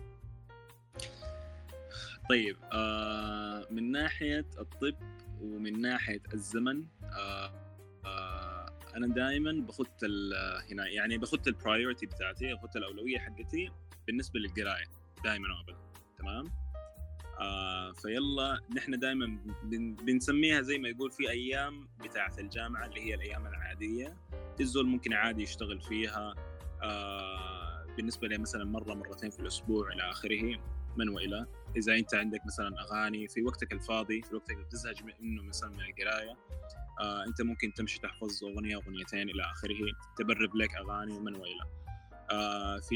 طيب 2.30 2.58
آه 2.74 3.68
من 3.72 3.92
ناحية 3.92 4.46
الطب 4.60 4.96
ومن 5.42 5.82
ناحية 5.82 6.22
الزمن 6.34 6.86
آه 7.04 7.54
آه 8.06 8.66
أنا 8.96 9.08
دائما 9.08 9.66
بخط 9.68 10.04
هنا 10.72 10.88
يعني 10.88 11.18
بخط 11.18 11.48
البرايورتي 11.48 12.06
بتاعتي 12.06 12.54
بخط 12.54 12.76
الاولويه 12.76 13.20
حقتي 13.20 13.72
بالنسبة 14.08 14.40
للقراية 14.40 14.86
دائما 15.24 15.48
وابدا. 15.58 15.78
تمام؟ 16.18 16.46
آه 17.40 17.92
فيلا 17.92 18.60
نحن 18.76 19.00
دائما 19.00 19.38
بن 19.64 19.96
بنسميها 19.96 20.62
زي 20.62 20.78
ما 20.78 20.90
يقول 20.90 21.12
في 21.12 21.30
أيام 21.30 21.88
بتاعة 22.04 22.34
الجامعة 22.40 22.86
اللي 22.86 23.02
هي 23.02 23.16
الأيام 23.16 23.48
العادية. 23.48 24.18
الزول 24.60 24.88
ممكن 24.88 25.14
عادي 25.14 25.44
يشتغل 25.44 25.82
فيها 25.82 26.34
آه 26.84 27.86
بالنسبة 27.98 28.28
لي 28.28 28.38
مثلا 28.38 28.64
مرة 28.66 28.94
مرتين 28.94 29.30
في 29.30 29.40
الأسبوع 29.40 29.94
إلى 29.94 30.10
آخره 30.10 30.60
من 30.98 31.10
وإلى. 31.10 31.46
إذا 31.78 31.96
أنت 31.96 32.16
عندك 32.16 32.42
مثلا 32.46 32.82
أغاني 32.82 33.28
في 33.28 33.44
وقتك 33.44 33.74
الفاضي 33.74 34.22
في 34.22 34.36
وقتك 34.36 34.52
اللي 34.54 34.64
بتزهج 34.64 35.04
منه 35.04 35.44
مثلا 35.44 35.70
من 35.70 35.80
القراية 35.80 36.38
آه 37.02 37.24
أنت 37.28 37.42
ممكن 37.42 37.74
تمشي 37.74 38.00
تحفظ 38.00 38.44
أغنية 38.44 38.76
أغنيتين 38.76 39.30
إلى 39.30 39.44
آخره 39.44 39.92
تبرب 40.18 40.56
لك 40.56 40.76
أغاني 40.76 41.20
من 41.20 41.36
وإلى. 41.36 41.66
آه 42.32 42.80
في 42.80 42.96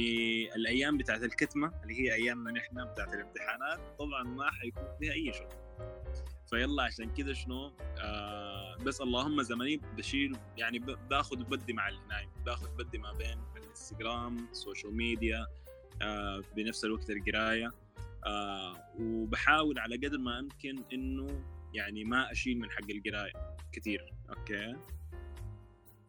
الأيام 0.55 0.97
بتاعت 0.97 1.23
الكتمة 1.23 1.71
اللي 1.83 1.99
هي 2.01 2.13
أيامنا 2.13 2.51
نحن 2.51 2.85
بتاعت 2.85 3.13
الامتحانات 3.13 3.79
طبعا 3.99 4.23
ما 4.23 4.51
حيكون 4.51 4.83
فيها 4.99 5.13
أي 5.13 5.33
شغل. 5.33 5.55
فيلا 6.49 6.83
عشان 6.83 7.13
كذا 7.13 7.33
شنو؟ 7.33 7.71
آه 7.99 8.77
بس 8.77 9.01
اللهم 9.01 9.41
زمني 9.41 9.77
بشيل 9.97 10.37
يعني 10.57 10.79
باخذ 10.79 11.41
وبدي 11.41 11.73
مع 11.73 11.89
الهناي 11.89 12.27
باخذ 12.45 12.69
بدي 12.77 12.97
ما 12.97 13.13
بين 13.13 13.39
الانستغرام 13.57 14.47
السوشيال 14.51 14.97
ميديا 14.97 15.47
آه 16.01 16.41
بنفس 16.55 16.85
الوقت 16.85 17.09
القراية 17.09 17.71
آه 18.25 18.73
وبحاول 18.99 19.79
على 19.79 19.95
قدر 19.95 20.17
ما 20.17 20.39
أمكن 20.39 20.83
إنه 20.93 21.43
يعني 21.73 22.03
ما 22.03 22.31
أشيل 22.31 22.59
من 22.59 22.71
حق 22.71 22.91
القراية 22.91 23.57
كثير 23.71 24.13
أوكي؟ 24.29 24.75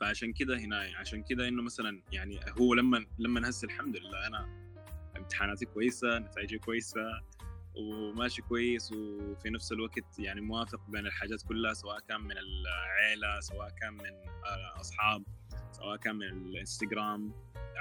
فعشان 0.01 0.33
كذا 0.33 0.59
هنا 0.59 0.79
عشان 0.97 1.23
كذا 1.23 1.49
إنه 1.49 1.63
مثلا 1.63 2.03
يعني 2.13 2.41
هو 2.61 2.75
لما 2.75 3.07
لما 3.19 3.49
هسه 3.49 3.67
الحمد 3.67 3.97
لله 3.97 4.27
أنا 4.27 4.67
امتحاناتي 5.17 5.67
كويسة 5.67 6.19
نتائجي 6.19 6.59
كويسة 6.59 7.01
وماشي 7.77 8.43
كويس 8.43 8.93
وفي 8.93 9.51
نفس 9.51 9.73
الوقت 9.73 10.19
يعني 10.19 10.41
موافق 10.41 10.81
بين 10.89 11.07
الحاجات 11.07 11.43
كلها 11.43 11.73
سواء 11.75 12.01
كان 12.01 12.21
من 12.21 12.33
العيلة 12.39 13.41
سواء 13.41 13.71
كان 13.71 13.93
من 13.93 14.07
آه، 14.47 14.81
أصحاب 14.81 15.23
سواء 15.73 15.97
كان 15.97 16.17
من 16.17 16.23
الإنستغرام 16.27 17.33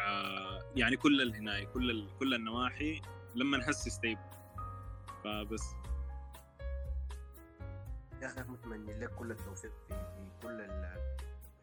آه، 0.08 0.72
يعني 0.76 0.98
كل 0.98 1.22
الهناي 1.22 1.66
كل 1.66 1.92
ال- 1.92 2.18
كل 2.20 2.34
النواحي 2.34 3.02
لما 3.36 3.58
نحس 3.58 3.90
ستيبل 3.90 4.22
فبس. 5.24 5.64
يا 8.22 8.28
أخي 8.28 8.42
متمني 8.42 8.94
لك 9.00 9.10
كل 9.16 9.32
التوفيق 9.32 9.72
في, 9.88 10.08
كل 10.42 10.62
ال- 10.62 11.16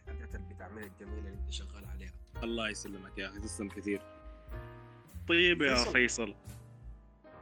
الحاجات 0.09 0.35
اللي 0.35 0.55
بتعملها 0.55 0.87
الجميلة 0.87 1.19
اللي 1.29 1.39
أنت 1.41 1.51
شغال 1.51 1.85
عليها. 1.85 2.12
الله 2.43 2.69
يسلمك 2.69 3.19
يا 3.19 3.29
أخي 3.29 3.39
تسلم 3.39 3.69
كثير. 3.69 4.03
طيب 5.29 5.62
يا 5.62 5.75
فيصل. 5.75 5.93
فيصل. 5.93 6.35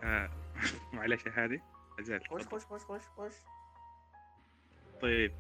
آه. 0.03 0.31
معلش 0.93 1.29
هذه؟ 1.29 1.61
أزال 2.01 2.21
خش 2.31 2.47
خش 2.47 2.65
خش 2.65 2.85
خش 2.85 3.03
خش 3.19 3.35
طيب 5.01 5.33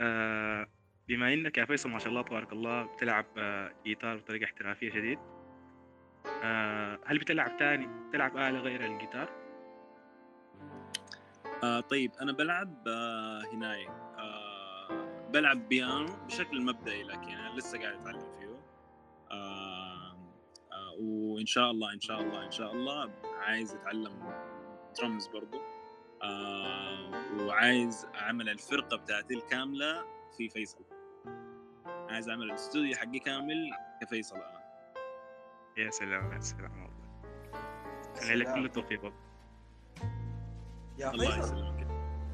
آه 0.00 0.66
بما 1.08 1.34
إنك 1.34 1.58
يا 1.58 1.64
فيصل 1.64 1.90
ما 1.90 1.98
شاء 1.98 2.08
الله 2.08 2.22
تبارك 2.22 2.52
الله 2.52 2.82
بتلعب 2.82 3.26
آه 3.38 3.72
جيتار 3.84 4.16
بطريقة 4.16 4.44
احترافية 4.44 4.90
شديد 4.90 5.18
آه 6.42 6.98
هل 7.06 7.18
بتلعب 7.18 7.56
تاني 7.56 7.88
بتلعب 8.08 8.36
آلة 8.36 8.58
غير 8.58 8.84
الجيتار؟ 8.86 9.28
آه 11.64 11.80
طيب 11.80 12.12
أنا 12.20 12.32
بلعب 12.32 12.88
آه 12.88 13.42
هناي 13.52 13.88
آه 13.88 15.26
بلعب 15.32 15.68
بيانو 15.68 16.16
بشكل 16.26 16.62
مبدئي 16.62 17.02
لكن 17.02 17.28
أنا 17.28 17.56
لسه 17.58 17.78
قاعد 17.78 17.94
أتعلم 17.94 18.20
فيه. 18.20 18.46
آه 19.30 19.65
وإن 21.00 21.46
شاء 21.46 21.70
الله 21.70 21.92
إن 21.92 22.00
شاء 22.00 22.20
الله 22.20 22.46
إن 22.46 22.50
شاء 22.50 22.72
الله 22.72 23.10
عايز 23.24 23.74
أتعلم 23.74 24.32
درمز 24.98 25.26
برضو. 25.26 25.58
آه 26.22 27.10
وعايز 27.40 28.06
أعمل 28.14 28.48
الفرقة 28.48 28.96
بتاعتي 28.96 29.34
الكاملة 29.34 30.04
في 30.36 30.48
فيصل. 30.48 30.84
عايز 31.86 32.28
أعمل 32.28 32.42
الاستوديو 32.42 32.96
حقي 32.96 33.18
كامل 33.18 33.70
كفيصل 34.02 34.36
أنا. 34.36 34.66
يا 35.76 35.90
سلام 35.90 36.32
يا 36.32 36.40
سلام 36.40 36.82
والله. 36.82 37.06
أنا 38.22 38.34
لك 38.34 38.54
كل 38.54 38.64
التوفيق 38.64 39.04
والله. 39.04 39.20
يا 40.98 41.10
الله 41.10 41.26
فيصل 41.26 41.38
يسلمك. 41.38 41.86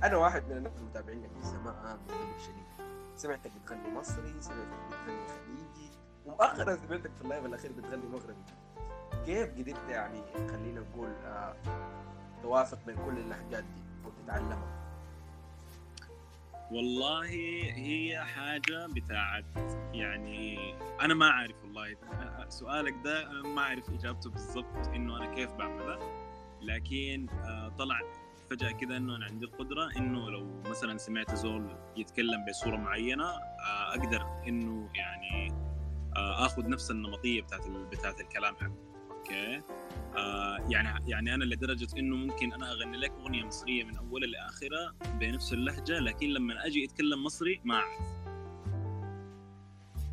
أنا 0.05 0.17
واحد 0.17 0.45
من 0.45 0.57
الناس 0.57 0.77
المتابعين 0.79 1.23
لك 1.23 1.33
من 1.33 1.43
زمان 1.43 1.99
من 1.99 3.17
سمعتك 3.17 3.53
بتغني 3.53 3.91
مصري 3.91 4.41
سمعتك 4.41 4.87
بتغني 4.87 5.29
خليجي. 5.29 5.91
ومؤخرا 6.27 6.77
سمعتك 6.77 7.11
في 7.15 7.23
اللايف 7.23 7.47
الأخير 7.47 7.73
بتغني 7.73 8.07
مغربي 8.13 8.43
كيف 9.27 9.51
قدرت 9.59 9.89
يعني 9.89 10.23
خلينا 10.49 10.81
نقول 10.81 11.09
آه 11.25 11.55
توافق 12.43 12.79
بين 12.87 12.97
كل 12.97 13.19
اللهجات 13.19 13.65
دي 13.65 13.83
وتتعلمها؟ 14.07 14.83
والله 16.73 17.25
هي 17.75 18.25
حاجة 18.25 18.87
بتاعت 18.87 19.45
يعني 19.93 20.59
أنا 21.01 21.15
ما 21.15 21.31
أعرف 21.31 21.57
والله. 21.65 21.97
سؤالك 22.49 22.95
ده 23.05 23.31
أنا 23.31 23.43
ما 23.49 23.63
أعرف 23.63 23.91
إجابته 23.91 24.31
بالضبط 24.31 24.87
إنه 24.95 25.17
أنا 25.17 25.35
كيف 25.35 25.53
بعملها 25.53 25.99
لكن 26.63 27.27
آه، 27.31 27.69
طلع 27.79 28.01
فجأة 28.51 28.71
كده 28.71 28.97
إنه 28.97 29.17
أنا 29.17 29.25
عندي 29.25 29.45
القدرة 29.45 29.91
إنه 29.97 30.31
لو 30.31 30.63
مثلا 30.71 30.99
سمعت 30.99 31.35
زول 31.35 31.77
يتكلم 31.97 32.45
بصورة 32.49 32.77
معينة 32.77 33.25
آه، 33.25 33.91
أقدر 33.91 34.43
إنه 34.49 34.89
يعني 34.95 35.53
آه، 36.17 36.47
آخذ 36.47 36.69
نفس 36.69 36.91
النمطية 36.91 37.43
بتاعت 37.43 37.69
بتاعت 37.69 38.21
الكلام 38.21 38.57
حقه 38.57 38.77
أوكي؟ 39.11 39.63
آه 40.17 40.57
يعني 40.69 41.11
يعني 41.11 41.35
أنا 41.35 41.45
لدرجة 41.45 41.99
إنه 41.99 42.17
ممكن 42.17 42.53
أنا 42.53 42.73
أغني 42.73 42.97
لك 42.97 43.11
أغنية 43.11 43.45
مصرية 43.45 43.85
من 43.85 43.97
اولها 43.97 44.29
لاخرها 44.29 44.95
بنفس 45.21 45.53
اللهجة 45.53 45.99
لكن 45.99 46.29
لما 46.29 46.67
أجي 46.67 46.85
أتكلم 46.85 47.25
مصري 47.25 47.61
ما 47.65 47.75
أعرف. 47.75 48.01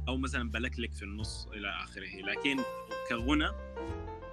أو 0.08 0.18
مثلا 0.18 0.52
بلكلك 0.52 0.94
في 0.94 1.04
النص 1.04 1.48
إلى 1.48 1.70
آخره. 1.70 2.22
لكن 2.22 2.58
كغنى 3.10 3.50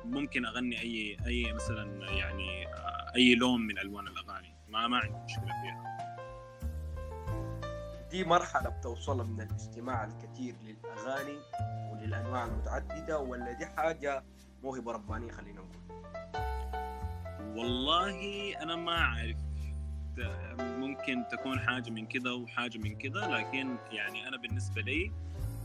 ممكن 0.05 0.47
أغني 0.47 0.81
أي 0.81 1.17
أي 1.27 1.53
مثلا 1.53 2.11
يعني 2.11 2.67
آه، 2.67 3.13
أي 3.17 3.35
لون 3.35 3.61
من 3.61 3.79
ألوان 3.79 4.09
الأغاني. 4.09 4.55
ما 4.69 4.87
ما 4.89 4.97
عندي 4.99 5.19
مشكلة 5.25 5.45
فيها. 5.63 6.16
دي 8.11 8.25
مرحلة 8.25 8.71
بتوصلها 8.71 9.25
من 9.25 9.41
الاستماع 9.41 10.05
الكثير 10.05 10.55
للأغاني 10.65 11.39
وللأنواع 11.93 12.45
المتعددة 12.45 13.19
ولا 13.19 13.53
دي 13.53 13.67
حاجة 13.67 14.23
موهبة 14.63 14.93
ربانية 14.93 15.31
خلينا 15.33 15.61
نقول؟ 15.61 15.77
والله 17.57 18.19
أنا 18.63 18.77
ما 18.77 18.99
أعرف. 18.99 19.37
ت- 20.17 20.61
ممكن 20.61 21.25
تكون 21.31 21.61
حاجة 21.61 21.91
من 21.91 22.07
كده 22.07 22.35
وحاجة 22.35 22.79
من 22.79 22.97
كده 22.99 23.27
لكن 23.39 23.77
يعني 23.91 24.29
أنا 24.29 24.37
بالنسبة 24.37 24.81
لي 24.83 25.13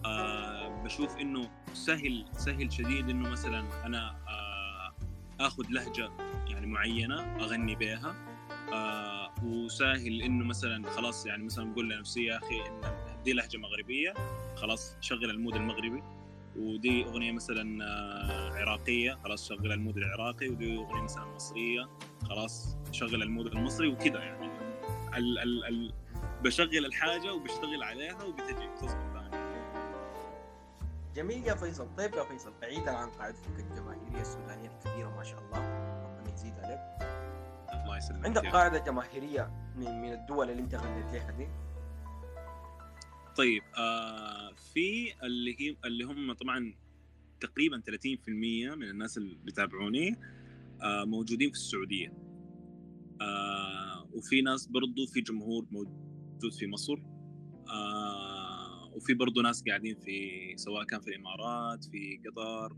آه 0.05 0.83
بشوف 0.83 1.17
إنه 1.17 1.50
سهل 1.74 2.25
سهل 2.38 2.74
شديد 2.74 3.10
إنه 3.10 3.29
مثلا 3.29 3.86
أنا 3.86 4.10
آه 4.27 4.93
آخذ 5.39 5.63
لهجة 5.69 6.10
يعني 6.48 6.67
معينة 6.67 7.36
أغني 7.43 7.75
بها 7.75 8.15
آه 8.74 9.10
وسهل 9.45 10.21
إنه 10.21 10.45
مثلا 10.45 10.89
خلاص 10.89 11.25
يعني 11.25 11.43
مثلا 11.43 11.65
نقول 11.65 11.89
لنفسي 11.89 12.25
يا 12.25 12.38
أخي 12.38 12.62
إن 12.62 12.81
دي 13.24 13.33
لهجة 13.33 13.57
مغربية 13.57 14.13
خلاص 14.55 14.95
شغل 15.01 15.29
ال 15.29 15.35
mood 15.35 15.55
المغربي. 15.55 16.03
ودي 16.57 17.05
أغنية 17.05 17.31
مثلا 17.31 17.86
آه، 17.86 18.51
عراقية 18.53 19.19
خلاص 19.24 19.48
شغل 19.50 19.71
ال 19.71 19.77
mood 19.77 19.97
العراقي. 19.98 20.50
ودي 20.50 20.77
أغنية 20.77 21.01
مثلا 21.01 21.25
مصرية 21.25 21.89
خلاص 22.29 22.77
شغل 22.91 23.24
ال 23.23 23.28
mood 23.28 23.47
المصري 23.48 23.88
وكذا 23.88 24.19
يعني. 24.19 24.51
ال 25.17 25.39
ال 25.39 25.65
ال 25.65 25.93
بشغل 26.43 26.86
الحاجة 26.86 27.33
وبشتغل 27.33 27.83
عليها 27.83 28.24
وبتجي. 28.24 28.69
تظبط 28.81 29.13
ثاني 29.13 29.41
جميل 31.15 31.48
يا 31.48 31.55
فيصل. 31.55 31.95
طيب 31.98 32.13
يا 32.13 32.24
فيصل 32.24 32.53
بعيدا 32.62 32.91
عن 32.91 33.10
قاعدتك 33.10 33.60
الجماهيرية 33.60 34.21
السودانية 34.21 34.69
الكبيرة 34.69 35.10
ما 35.17 35.24
شاء 35.24 35.39
الله 35.39 35.60
ربنا 36.03 36.33
يزيد 36.33 36.53
عليك. 36.63 37.20
الله 37.73 37.97
يسلمك 37.97 38.25
عندك 38.25 38.43
يا 38.43 38.51
قاعدة 38.51 38.79
جماهيرية 38.79 39.71
من, 39.75 40.01
من 40.01 40.13
الدول 40.13 40.49
اللي 40.49 40.61
انت 40.61 40.75
غنيت 40.75 41.13
لها 41.13 41.31
دي؟ 41.31 41.47
طيب 43.37 43.63
آه 43.77 44.53
في 44.73 45.13
اللي 45.23 45.55
هي 45.59 45.75
اللي 45.85 46.03
هم 46.03 46.33
طبعا 46.33 46.73
تقريبا 47.39 47.81
30% 47.87 48.29
من 48.75 48.83
الناس 48.83 49.17
اللي 49.17 49.35
بيتابعوني 49.43 50.19
آه 50.81 51.05
موجودين 51.05 51.50
في 51.50 51.55
السعودية. 51.55 52.13
آه 53.22 54.07
وفي 54.13 54.41
ناس 54.41 54.67
برضو 54.67 55.05
في 55.13 55.22
جمهور 55.22 55.65
موجود 55.72 56.53
في 56.59 56.67
مصر. 56.67 56.96
آه 57.69 58.91
وفي 58.96 59.13
برضو 59.13 59.41
ناس 59.41 59.63
قاعدين 59.67 59.96
في 59.96 60.53
سواء 60.55 60.83
كان 60.83 61.01
في 61.01 61.07
الإمارات 61.07 61.85
في 61.85 62.19
قطر. 62.25 62.77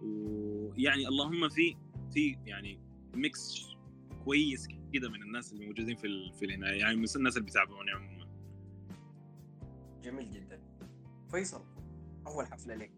ويعني 0.00 1.08
اللهم 1.08 1.48
في 1.48 1.76
في 2.12 2.36
يعني 2.46 2.80
ميكس 3.14 3.73
كويس 4.24 4.68
كده 4.92 5.10
من 5.10 5.22
الناس 5.22 5.52
اللي 5.52 5.66
موجودين 5.66 5.96
في 5.96 6.32
في 6.38 6.54
هنا 6.54 6.72
يعني 6.72 6.96
من 6.96 7.04
الناس 7.16 7.36
اللي 7.36 7.46
بيتابعوني 7.46 7.90
عموما. 7.90 8.26
جميل 10.02 10.30
جدا. 10.30 10.60
فيصل 11.30 11.64
أول 12.26 12.46
حفلة 12.46 12.74
لك 12.74 12.92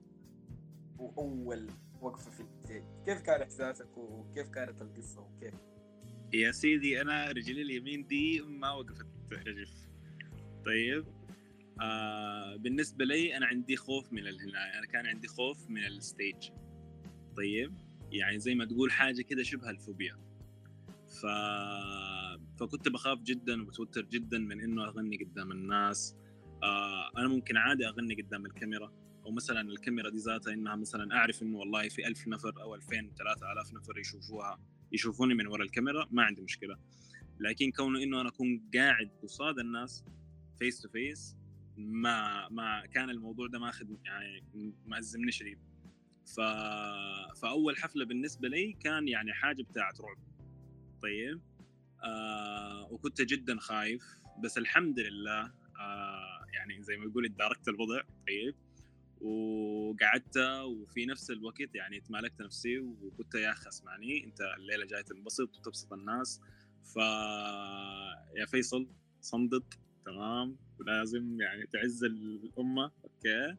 وأول 0.99 1.71
وقفة 2.01 2.31
في 2.31 2.41
ال 2.41 2.48
stage 2.48 2.83
كيف 3.07 3.21
كان 3.21 3.43
إحساسك 3.43 3.97
وكيف 3.97 4.49
كانت 4.49 4.83
القصة 4.83 5.21
وكيف؟ 5.21 5.55
يا 6.33 6.53
سيدي 6.53 7.01
أنا 7.01 7.31
رجلي 7.31 7.63
اليمين 7.63 8.07
دي 8.07 8.41
ما 8.41 8.73
وقفت 8.73 9.07
رجف. 9.33 9.89
طيب 10.67 11.05
آه 11.81 12.57
بالنسبة 12.57 13.05
لي 13.05 13.37
أنا 13.37 13.47
عندي 13.47 13.77
خوف 13.77 14.13
من 14.13 14.19
الهنا 14.19 14.79
أنا 14.79 14.87
كان 14.87 15.07
عندي 15.07 15.29
خوف 15.29 15.71
من 15.71 15.85
ال 15.85 15.94
stage. 15.94 16.51
طيب 17.37 17.75
يعني 18.13 18.39
زي 18.39 18.55
ما 18.55 18.65
تقول 18.65 18.93
حاجة 18.93 19.23
كده 19.23 19.43
شبه 19.43 19.71
الفوبيا. 19.71 20.17
ف... 21.23 21.27
فكنت 22.61 22.89
بخاف 22.89 23.23
جدا 23.23 23.63
وبتوتر 23.63 24.03
جدا 24.03 24.39
من 24.39 24.61
إنه 24.61 24.85
أغني 24.85 25.17
قدام 25.17 25.53
الناس. 25.53 26.17
آه 26.63 27.11
أنا 27.19 27.29
ممكن 27.29 27.57
عادي 27.57 27.89
أغني 27.89 28.15
قدام 28.15 28.47
الكاميرا 28.47 28.93
أو 29.27 29.31
مثلا 29.31 29.61
الكاميرا 29.61 30.11
دي 30.11 30.19
ذاتها 30.19 30.53
إنها 30.53 30.77
مثلا 30.77 31.17
أعرف 31.17 31.43
إنه 31.43 31.59
والله 31.59 31.89
في 31.89 32.07
ألف 32.07 32.29
نفر 32.29 32.63
أو 32.63 32.75
2000 32.75 33.11
3000 33.19 33.75
نفر 33.75 33.99
يشوفوها 33.99 34.59
يشوفوني 34.93 35.35
من 35.35 35.47
ورا 35.47 35.63
الكاميرا 35.63 36.09
ما 36.11 36.23
عندي 36.23 36.43
مشكلة. 36.43 36.77
لكن 37.41 37.71
كونه 37.71 38.03
إنه 38.03 38.21
أنا 38.21 38.29
أكون 38.29 38.71
قاعد 38.75 39.11
قصاد 39.23 39.59
الناس 39.59 40.05
face 40.59 40.81
to 40.81 40.89
face 40.89 41.37
ما 41.77 42.49
ما 42.49 42.87
كان 42.87 43.11
الموضوع 43.11 43.47
ده 43.47 43.59
ماخذ 43.59 43.87
يعني 44.05 44.45
مأزمني 44.87 45.33
شديد. 45.33 45.59
ف... 46.27 46.41
فأول 47.43 47.77
حفلة 47.77 48.05
بالنسبة 48.05 48.49
لي 48.49 48.73
كان 48.73 49.09
يعني 49.09 49.33
حاجة 49.33 49.63
بتاعت 49.63 50.01
رعب. 50.01 50.36
طيب. 51.07 51.41
آه 52.05 52.89
وكنت 52.93 53.21
جدا 53.23 53.59
خايف 53.59 54.03
بس 54.45 54.59
الحمد 54.59 55.01
لله 55.01 55.53
آه 55.81 56.47
يعني 56.55 56.83
زي 56.83 56.97
ما 56.97 57.05
يقول 57.05 57.25
اداركت 57.25 57.69
الوضع 57.69 58.03
طيب. 58.27 58.55
وقعدت 59.21 60.37
وفي 60.65 61.07
نفس 61.07 61.31
الوقت 61.31 61.75
يعني 61.75 62.01
تمالكت 62.01 62.43
نفسي 62.43 62.79
وقلت 62.79 63.35
يا 63.35 63.53
أخي 63.53 63.69
اسمعني 63.69 64.25
أنت 64.25 64.41
الليلة 64.59 64.87
جاي 64.87 65.03
تنبسط 65.03 65.57
وتبسط 65.57 65.93
الناس. 65.93 66.41
ف 66.95 66.97
يا 68.37 68.47
فيصل 68.47 68.89
صندت 69.21 69.79
تمام. 70.07 70.57
ولازم 70.81 71.41
يعني 71.41 71.67
تعز 71.67 72.05
الأمة 72.05 72.91
أوكي. 73.05 73.57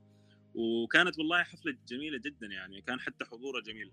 وكانت 0.55 1.17
والله 1.19 1.43
حفلة 1.43 1.77
جميلة 1.87 2.17
جدا 2.17 2.47
يعني 2.47 2.81
كان 2.81 2.99
حتى 2.99 3.25
حضوره 3.25 3.61
جميل. 3.61 3.91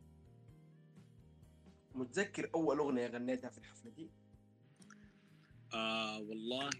متذكر 1.94 2.50
أول 2.54 2.78
أغنية 2.78 3.06
غنيتها 3.06 3.50
في 3.50 3.58
الحفلة 3.58 3.90
دي؟ 3.90 4.10
آه 5.74 6.18
والله 6.20 6.70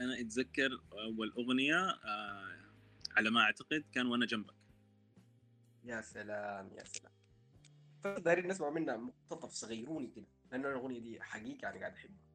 أنا 0.00 0.20
أتذكر 0.20 0.70
أول 0.92 1.32
أغنية 1.38 1.90
آه 1.90 2.72
على 3.16 3.30
ما 3.30 3.40
أعتقد 3.40 3.84
كان 3.92 4.06
وأنا 4.06 4.26
جنبك. 4.26 4.54
يا 5.84 6.00
سلام 6.00 6.70
يا 6.78 6.84
سلام. 6.84 7.12
فدايرين 8.04 8.48
نسمع 8.48 8.70
منها 8.70 8.96
مقتطف 8.96 9.50
صغيروني 9.50 10.06
كده 10.16 10.26
لأنه 10.52 10.68
الأغنية 10.68 11.00
دي 11.00 11.20
حقيقة 11.20 11.70
أنا 11.70 11.78
قاعد 11.80 11.92
أحبها. 11.92 12.31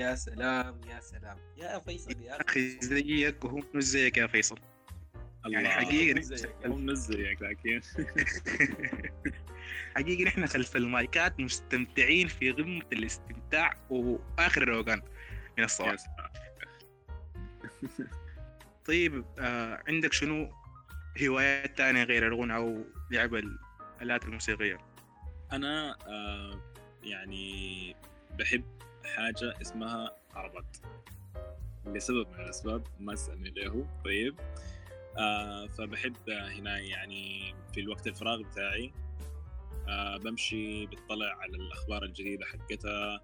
يا 0.00 0.14
سلام 0.14 0.80
يا 0.88 1.00
سلام. 1.00 1.38
يا 1.56 1.78
فيصل 1.78 2.22
يا 2.22 2.40
أخي 2.40 2.80
زيك 2.80 3.44
وهو 3.44 3.60
مش 3.74 3.84
زيك 3.84 4.16
يا 4.16 4.26
فيصل. 4.26 4.58
يعني 5.46 6.22
زيك. 6.22 6.66
هو 6.66 6.76
مش 6.76 6.96
زيك 6.96 7.42
لكن. 7.42 7.80
حقيقة 9.96 10.24
نحن 10.24 10.46
خلف 10.46 10.76
المايكات 10.76 11.40
مستمتعين 11.40 12.28
في 12.28 12.50
قمة 12.50 12.82
الاستمتاع 12.92 13.76
وآخر 13.90 14.62
الروقان 14.62 14.98
من 14.98 15.58
يا 15.58 15.64
الصوت 15.64 15.98
سلام. 15.98 16.30
طيب 18.86 19.24
آه 19.38 19.82
عندك 19.88 20.12
شنو 20.12 20.52
هوايات 21.22 21.78
تانية 21.78 22.02
غير 22.02 22.26
الغنى 22.26 22.56
أو 22.56 22.84
لعب 23.10 23.34
الآلات 23.34 24.24
الموسيقية؟ 24.24 24.78
أنا 25.52 25.96
آه 26.06 26.60
يعني 27.02 27.96
بحب 28.38 28.79
حاجة 29.16 29.60
اسمها 29.62 30.16
عربات 30.34 30.76
لسبب 31.86 32.28
من 32.28 32.40
الأسباب 32.40 32.82
ما 33.00 33.14
تسالني 33.14 33.50
ليه. 33.50 33.86
طيب. 34.04 34.34
آه 35.18 35.66
فبحب 35.66 36.16
هنا 36.30 36.78
يعني 36.78 37.54
في 37.74 37.80
الوقت 37.80 38.06
الفراغ 38.06 38.42
بتاعي 38.42 38.92
آه 39.88 40.16
بمشي 40.16 40.86
بتطلع 40.86 41.26
على 41.40 41.56
الأخبار 41.56 42.04
الجديدة 42.04 42.44
حقتها 42.46 43.20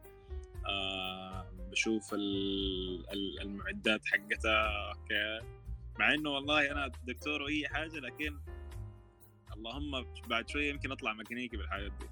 آه 0.67 1.47
بشوف 1.71 2.15
ال- 2.15 3.11
ال- 3.13 3.41
المعدات 3.41 4.01
حقتها. 4.07 4.93
أوكي. 4.93 5.41
مع 5.99 6.15
إنه 6.15 6.31
والله 6.31 6.71
أنا 6.73 6.93
دكتور 7.07 7.43
وأي 7.43 7.69
حاجة 7.69 7.99
لكن 7.99 8.39
اللهم 9.57 10.07
بعد 10.29 10.49
شوية 10.49 10.71
يمكن 10.71 10.93
أطلع 10.93 11.13
ميكانيكي 11.13 11.57
بالحاجات 11.57 11.93
دي. 11.93 12.07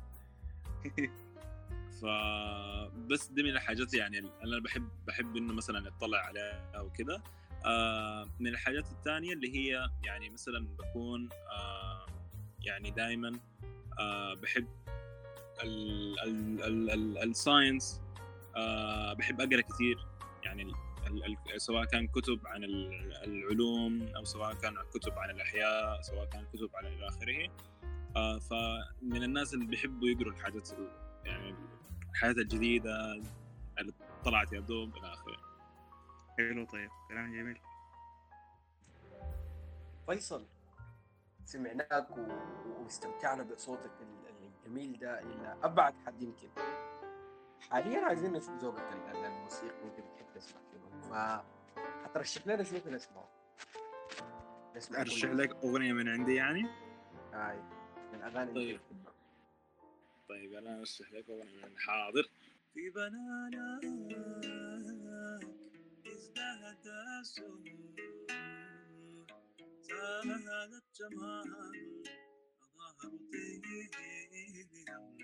ف 2.02 2.04
بس 3.06 3.26
دي 3.26 3.42
من 3.42 3.50
الحاجات 3.50 3.94
يعني 3.94 4.18
اللي 4.18 4.32
أنا 4.56 4.60
بحب 4.64 4.88
بحب 5.06 5.36
إنه 5.36 5.52
مثلا 5.54 5.88
أطلع 5.88 6.18
عليها 6.18 6.80
وكذا 6.80 7.22
آه 7.66 8.28
من 8.40 8.46
الحاجات 8.46 8.90
الثانية 8.92 9.32
اللي 9.32 9.54
هي 9.56 9.88
يعني 10.04 10.30
مثلا 10.30 10.66
بكون 10.66 11.28
آه 11.50 12.06
يعني 12.60 12.90
دائما 12.90 13.32
آه 13.98 14.34
بحب 14.34 14.68
الساينس 17.22 18.00
بحب 19.18 19.40
أقرأ 19.40 19.60
كثير 19.60 20.06
يعني 20.42 20.72
سواء 21.56 21.84
كان 21.84 22.06
كتب 22.08 22.46
عن 22.46 22.64
ال- 22.64 23.12
العلوم 23.24 24.02
أو 24.16 24.24
سواء 24.24 24.54
كان 24.54 24.74
كتب 24.94 25.12
عن 25.18 25.30
الأحياء 25.30 26.00
سواء 26.00 26.24
كان 26.24 26.44
كتب 26.52 26.70
عن 26.74 26.86
إلى 26.86 27.08
آخره. 27.08 27.48
فمن 28.40 29.22
الناس 29.22 29.54
اللي 29.54 29.66
بيحبوا 29.66 30.08
يقروا 30.08 30.32
الحاجات 30.32 30.72
ال- 30.72 30.90
يعني 31.24 31.54
الحاجات 32.14 32.36
الجديدة 32.36 32.90
اللي 33.78 33.92
طلعت 34.24 34.52
يا 34.52 34.60
دوب 34.60 34.96
إلى 34.96 35.12
آخره. 35.12 35.36
حلو 36.38 36.64
طيب. 36.66 36.90
كلام 37.08 37.32
جميل. 37.32 37.58
فيصل 40.06 40.46
سمعناك 41.44 42.10
و- 42.10 42.82
واستمتعنا 42.82 43.42
بصوتك 43.42 43.90
ال- 44.00 44.28
ال- 44.28 44.50
الجميل 44.64 44.98
ده 44.98 45.20
إلى 45.20 45.56
أبعد 45.62 45.94
حد 46.06 46.22
يمكن. 46.22 46.48
حاليا 47.70 48.04
عايزين 48.04 48.32
نشوف 48.32 48.50
ذوقك 48.50 48.92
ال- 48.92 49.16
ال- 49.16 49.24
الموسيقي 49.24 49.82
وانت 49.84 50.00
بتحب 50.00 50.26
تسمع 50.34 50.60
شنو 50.72 51.00
فحترشح 52.04 52.46
لنا 52.46 52.62
شنو 52.62 52.80
نسمعه 52.86 53.28
نسمع 54.76 55.00
أرشح 55.00 55.28
لك 55.28 55.64
أغنية 55.64 55.92
من 55.92 56.08
عندي 56.08 56.34
يعني. 56.34 56.66
هاي 57.32 57.56
من 58.12 58.14
الاغاني 58.14 58.50
اللي 58.50 58.78
طيب. 58.78 58.80
طيب 60.28 60.52
أنا 60.52 60.78
ارشح 60.80 61.12
لك 61.12 61.28
من 61.30 61.78
حاضر. 61.78 62.28
في 62.74 62.90
بنانك 62.90 63.84
ازدهت 66.06 66.86
السرور 67.20 67.64
زاد 69.80 70.72
الجمال 70.72 71.50
أظهر 72.62 73.18
طيبهم 73.32 75.18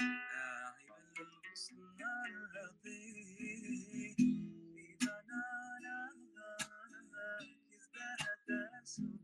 لاعب 0.00 0.74
الحسن 1.20 1.76
الرضيع 2.26 4.14
في 4.16 4.96
بنانك 5.00 6.16
ازدهت 7.74 8.48
السرور 8.82 9.19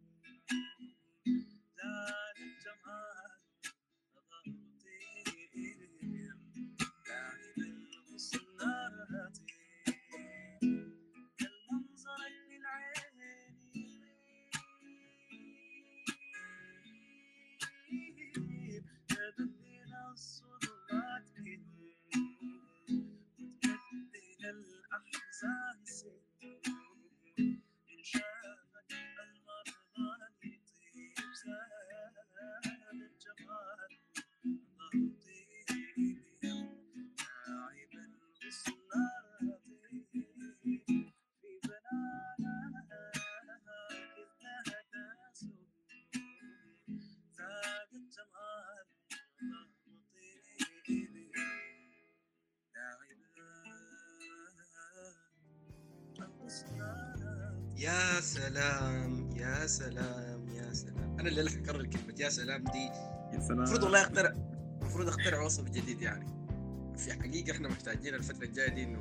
الأحزان 25.45 25.85
إن 27.89 28.05
شافت 28.05 28.93
المرضى 28.93 30.25
يطيب 30.45 31.17
زاد 31.45 32.17
الجمال 32.93 33.91
يا 37.49 38.86
سلام 58.61 59.31
يا 59.37 59.67
سلام 59.67 60.49
يا 60.57 60.73
سلام. 60.73 61.17
أنا 61.21 61.29
اللي 61.29 61.43
لك 61.43 61.57
اكرر 61.59 61.87
كلمه 61.87 62.15
يا 62.21 62.29
سلام 62.29 62.65
دي. 62.65 62.79
يا 63.33 63.41
سلام. 63.41 63.59
المفروض 63.59 63.83
والله 63.83 64.03
أخترع 64.03 64.33
المفروض 64.83 65.09
أخترع 65.09 65.41
وصف 65.43 65.65
جديد 65.65 66.03
يعني. 66.03 66.27
في 66.99 67.13
حقيقة 67.13 67.53
إحنا 67.53 67.69
محتاجين 67.69 68.15
الفترة 68.15 68.45
الجاية 68.45 68.69
دي 68.69 68.85
إنه 68.85 69.01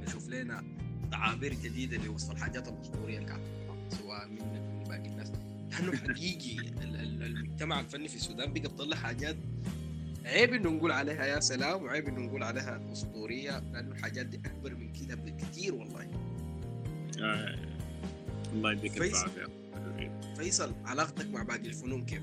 نشوف 0.00 0.28
لنا 0.28 0.64
تعابير 1.10 1.54
جديدة 1.54 1.96
لوصف 1.96 2.30
الحاجات 2.30 2.68
الاسطوريه 2.68 3.18
اللي 3.18 3.28
قاعدة 3.28 3.44
سواء 3.90 4.28
من 4.28 4.38
من 4.78 4.84
باقي 4.84 5.08
الناس. 5.08 5.32
لأنه 5.70 5.96
حقيقي 5.96 6.58
ال- 6.68 6.96
ال- 6.96 7.22
المجتمع 7.22 7.80
الفني 7.80 8.08
في 8.08 8.16
السودان 8.16 8.52
بقى 8.52 8.60
بيطلع 8.62 8.96
حاجات 8.96 9.36
عيب 10.24 10.54
إنه 10.54 10.70
نقول 10.70 10.92
عليها 10.92 11.24
يا 11.26 11.40
سلام 11.40 11.82
وعيب 11.82 12.08
إنه 12.08 12.20
نقول 12.20 12.42
عليها 12.42 12.92
أسطورية 12.92 13.58
لأنه 13.58 13.92
الحاجات 13.94 14.26
دي 14.26 14.36
أكبر 14.36 14.74
من 14.74 14.92
كده 14.92 15.14
بكثير 15.14 15.74
والله. 15.74 16.10
آه، 17.22 17.69
الله 18.52 18.72
يديك. 18.72 18.96
العافية. 19.02 19.48
فيصل 20.36 20.72
علاقتك 20.84 21.26
مع 21.26 21.42
باقي 21.42 21.66
الفنون 21.66 22.04
كيف؟ 22.04 22.22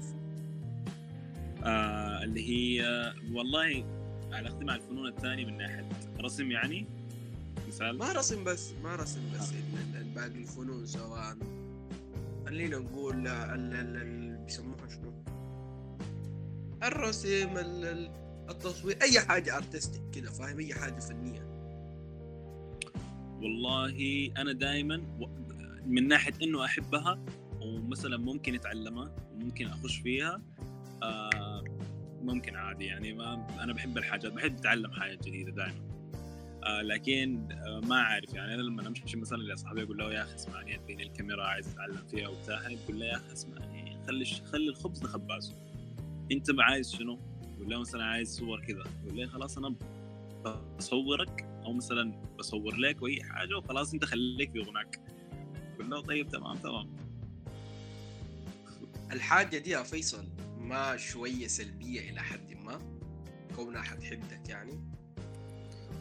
آه 1.63 2.23
اللي 2.23 2.49
هي 2.49 2.83
والله 3.31 3.85
علاقتي 4.31 4.65
مع 4.65 4.75
الفنون 4.75 5.07
الثانية 5.07 5.45
من 5.45 5.57
ناحية 5.57 5.89
رسم 6.21 6.51
يعني 6.51 6.85
مثال. 7.67 7.97
ما 7.97 8.11
رسم 8.11 8.43
بس 8.43 8.71
ما 8.83 8.95
رسم 8.95 9.19
بس 9.35 9.51
ال- 9.95 10.03
باقي 10.15 10.27
الفنون 10.27 10.85
سواء. 10.85 11.37
خلينا 12.45 12.77
نقول 12.77 13.15
ال- 13.15 13.27
ال- 13.27 13.97
ال- 13.97 14.37
بيسموها 14.45 14.87
شنو؟ 14.89 15.11
الرسم 16.83 17.57
ال- 17.57 17.85
ال- 17.85 18.11
التصوير 18.49 18.97
أي 19.01 19.19
حاجة 19.19 19.57
ارتستيك 19.57 20.01
كده 20.13 20.31
فاهم؟ 20.31 20.59
أي 20.59 20.73
حاجة 20.73 20.99
فنية. 20.99 21.47
والله 23.41 24.31
أنا 24.37 24.53
دائما 24.53 25.01
من 25.87 26.07
ناحية 26.07 26.33
إنه 26.43 26.65
أحبها 26.65 27.19
ومثلا 27.61 28.17
ممكن 28.17 28.55
أتعلمها 28.55 29.15
وممكن 29.33 29.67
أخش 29.67 29.97
فيها 29.97 30.41
آه 31.03 31.63
ممكن 32.21 32.55
عادي 32.55 32.85
يعني 32.85 33.13
ما 33.13 33.47
أنا 33.63 33.73
بحب 33.73 33.97
الحاجات 33.97 34.33
بحب 34.33 34.55
أتعلم 34.55 34.91
حاجات 34.91 35.25
جديدة 35.25 35.51
دائما 35.51 35.87
آه 36.63 36.81
لكن 36.81 37.47
آه 37.51 37.79
ما 37.79 37.95
أعرف 37.95 38.33
يعني 38.33 38.53
أنا 38.53 38.61
لما 38.61 38.87
أمشي 38.87 39.17
مثلا 39.17 39.37
لاصحابي 39.37 39.83
أقول 39.83 39.97
له 39.97 40.13
يا 40.13 40.21
أخي 40.21 40.35
اسمعني 40.35 40.75
اديني 40.75 41.03
الكاميرا 41.03 41.43
عايز 41.43 41.67
أتعلم 41.67 42.07
فيها 42.11 42.27
وبتاع 42.27 42.69
يقول 42.69 42.99
لي 42.99 43.05
يا 43.05 43.15
أخي 43.15 43.33
اسمعني 43.33 43.97
خلي 44.07 44.25
خلي 44.25 44.69
الخبز 44.69 45.03
لخبازه 45.03 45.55
أنت 46.31 46.47
عايز 46.59 46.95
شنو؟ 46.95 47.19
يقول 47.57 47.69
له 47.69 47.79
مثلا 47.79 48.03
عايز 48.03 48.37
صور 48.37 48.65
كذا. 48.65 48.83
يقول 49.03 49.17
لي 49.17 49.27
خلاص 49.27 49.57
أنا 49.57 49.75
بصورك 50.77 51.41
أو 51.65 51.73
مثلا 51.73 52.21
بصور 52.39 52.75
لك 52.75 53.01
وأي 53.01 53.23
حاجة 53.23 53.57
وخلاص 53.57 53.93
أنت 53.93 54.05
خليك 54.05 54.51
في 54.51 54.59
غناك. 54.59 54.99
يقول 55.77 55.89
له 55.89 56.01
طيب 56.01 56.29
تمام 56.29 56.57
تمام. 56.57 56.87
الحاجة 59.11 59.57
دي 59.57 59.69
يا 59.69 59.83
فيصل 59.83 60.25
ما 60.59 60.97
شوية 60.97 61.47
سلبية 61.47 62.09
إلى 62.09 62.19
حد 62.19 62.53
ما 62.53 62.79
كونها 63.55 63.81
حتحدك 63.81 64.49
يعني؟ 64.49 64.79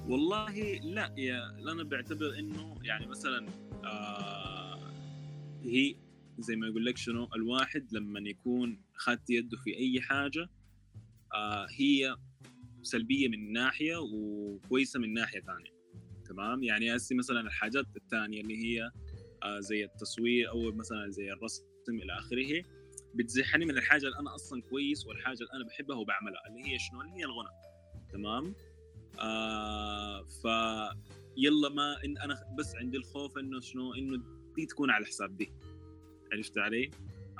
والله 0.09 0.75
لا 0.75 1.15
يا 1.17 1.51
أنا 1.73 1.83
بعتبر 1.83 2.39
إنه 2.39 2.75
يعني 2.83 3.07
مثلا 3.07 3.47
آه 3.85 4.93
هي 5.62 5.95
زي 6.39 6.57
ما 6.57 6.67
يقول 6.67 6.85
لك 6.85 6.97
شنو 6.97 7.29
الواحد 7.37 7.93
لما 7.93 8.21
يكون 8.21 8.81
خدت 8.95 9.31
يده 9.31 9.57
في 9.57 9.77
أي 9.77 10.01
حاجة 10.01 10.49
آه 11.35 11.67
هي 11.71 12.17
سلبية 12.83 13.29
من 13.29 13.53
ناحية 13.53 13.97
وكويسة 13.97 15.01
من 15.01 15.15
ناحية 15.15 15.41
ثانية 15.41 15.77
تمام؟ 16.29 16.62
يعني 16.62 16.97
هسه 16.97 17.17
مثلا 17.17 17.41
الحاجات 17.41 17.87
الثانية 17.97 18.41
اللي 18.41 18.57
هي 18.65 18.91
زي 19.59 19.85
التصوير 19.85 20.50
أو 20.50 20.72
مثلا 20.72 21.11
زي 21.11 21.32
الرسم 21.32 21.62
إلى 21.88 22.18
آخره. 22.18 22.64
بتزحني 23.14 23.64
من 23.64 23.78
الحاجة 23.78 24.06
اللي 24.06 24.18
أنا 24.18 24.35
أصلا 24.35 24.62
كويس 24.62 25.06
والحاجة 25.06 25.38
اللي 25.40 25.52
أنا 25.54 25.64
بحبها 25.64 25.96
وبعملها 25.96 26.40
اللي 26.46 26.72
هي 26.72 26.78
شنو 26.78 27.00
اللي 27.00 27.12
هي 27.12 27.24
الغنى. 27.24 27.48
تمام؟ 28.12 28.54
آه 29.20 30.22
ف 30.22 30.44
يلا 31.37 31.68
ما 31.68 32.04
إن 32.04 32.18
أنا 32.18 32.54
بس 32.59 32.76
عندي 32.76 32.96
الخوف 32.96 33.38
إنه 33.38 33.61
شنو؟ 33.61 33.94
إنه 33.94 34.22
دي 34.56 34.66
تكون 34.66 34.90
على 34.90 35.06
حساب 35.06 35.37
دي. 35.37 35.52
عرفت 36.32 36.59
علي؟ 36.59 36.90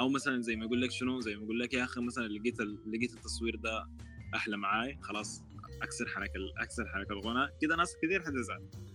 أو 0.01 0.09
مثلا 0.09 0.43
زي 0.43 0.57
ما 0.57 0.67
أقول 0.67 0.81
لك 0.81 0.91
شنو؟ 0.91 1.21
زي 1.21 1.37
ما 1.37 1.45
أقول 1.45 1.61
لك 1.61 1.75
يا 1.75 1.85
أخي 1.85 2.01
مثلا 2.01 2.29
لقيت 2.29 2.61
لقيت 2.61 3.15
التصوير 3.15 3.57
ده 3.57 3.89
أحلى 4.35 4.57
معاي 4.57 4.99
خلاص 5.03 5.43
أكسر 5.83 6.07
حنك 6.09 6.31
أكسر 6.59 6.87
حنك 6.87 7.11
الغنى. 7.11 7.49
كده 7.61 7.77
ناس 7.77 7.97
كثير 8.03 8.23
حتزعل. 8.23 8.61
آه 8.61 8.86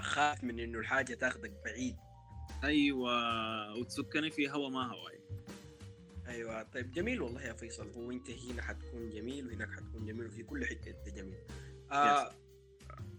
خاف 0.00 0.44
من 0.44 0.60
إنه 0.60 0.78
الحاجة 0.78 1.14
تاخذك 1.14 1.52
بعيد. 1.64 1.96
أيوه 2.64 3.76
وتسكني 3.76 4.30
في 4.30 4.50
هوا 4.50 4.68
ما 4.68 4.92
هواي. 4.92 5.20
أيوه 6.28 6.62
طيب 6.62 6.92
جميل 6.92 7.22
والله 7.22 7.42
يا 7.42 7.52
فيصل. 7.52 7.90
هو 7.90 8.10
انت 8.10 8.30
هنا 8.30 8.62
حتكون 8.62 9.10
جميل 9.10 9.46
وهناك 9.46 9.70
حتكون 9.70 10.06
جميل 10.06 10.26
وفي 10.26 10.42
كل 10.42 10.66
حتة 10.66 10.90
أنت 10.90 11.08
جميل. 11.08 11.40
آه 11.92 12.32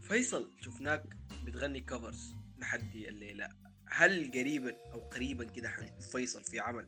فيصل 0.01 0.51
شفناك 0.61 1.03
بتغني 1.43 1.81
كفرز 1.81 2.35
لحد 2.57 2.95
الليلة. 2.95 3.49
هل 3.85 4.31
قريبا 4.31 4.75
أو 4.93 4.99
قريبا 4.99 5.43
كده 5.43 5.69
حنشوف 5.69 6.11
فيصل 6.11 6.43
في 6.43 6.59
عمل 6.59 6.87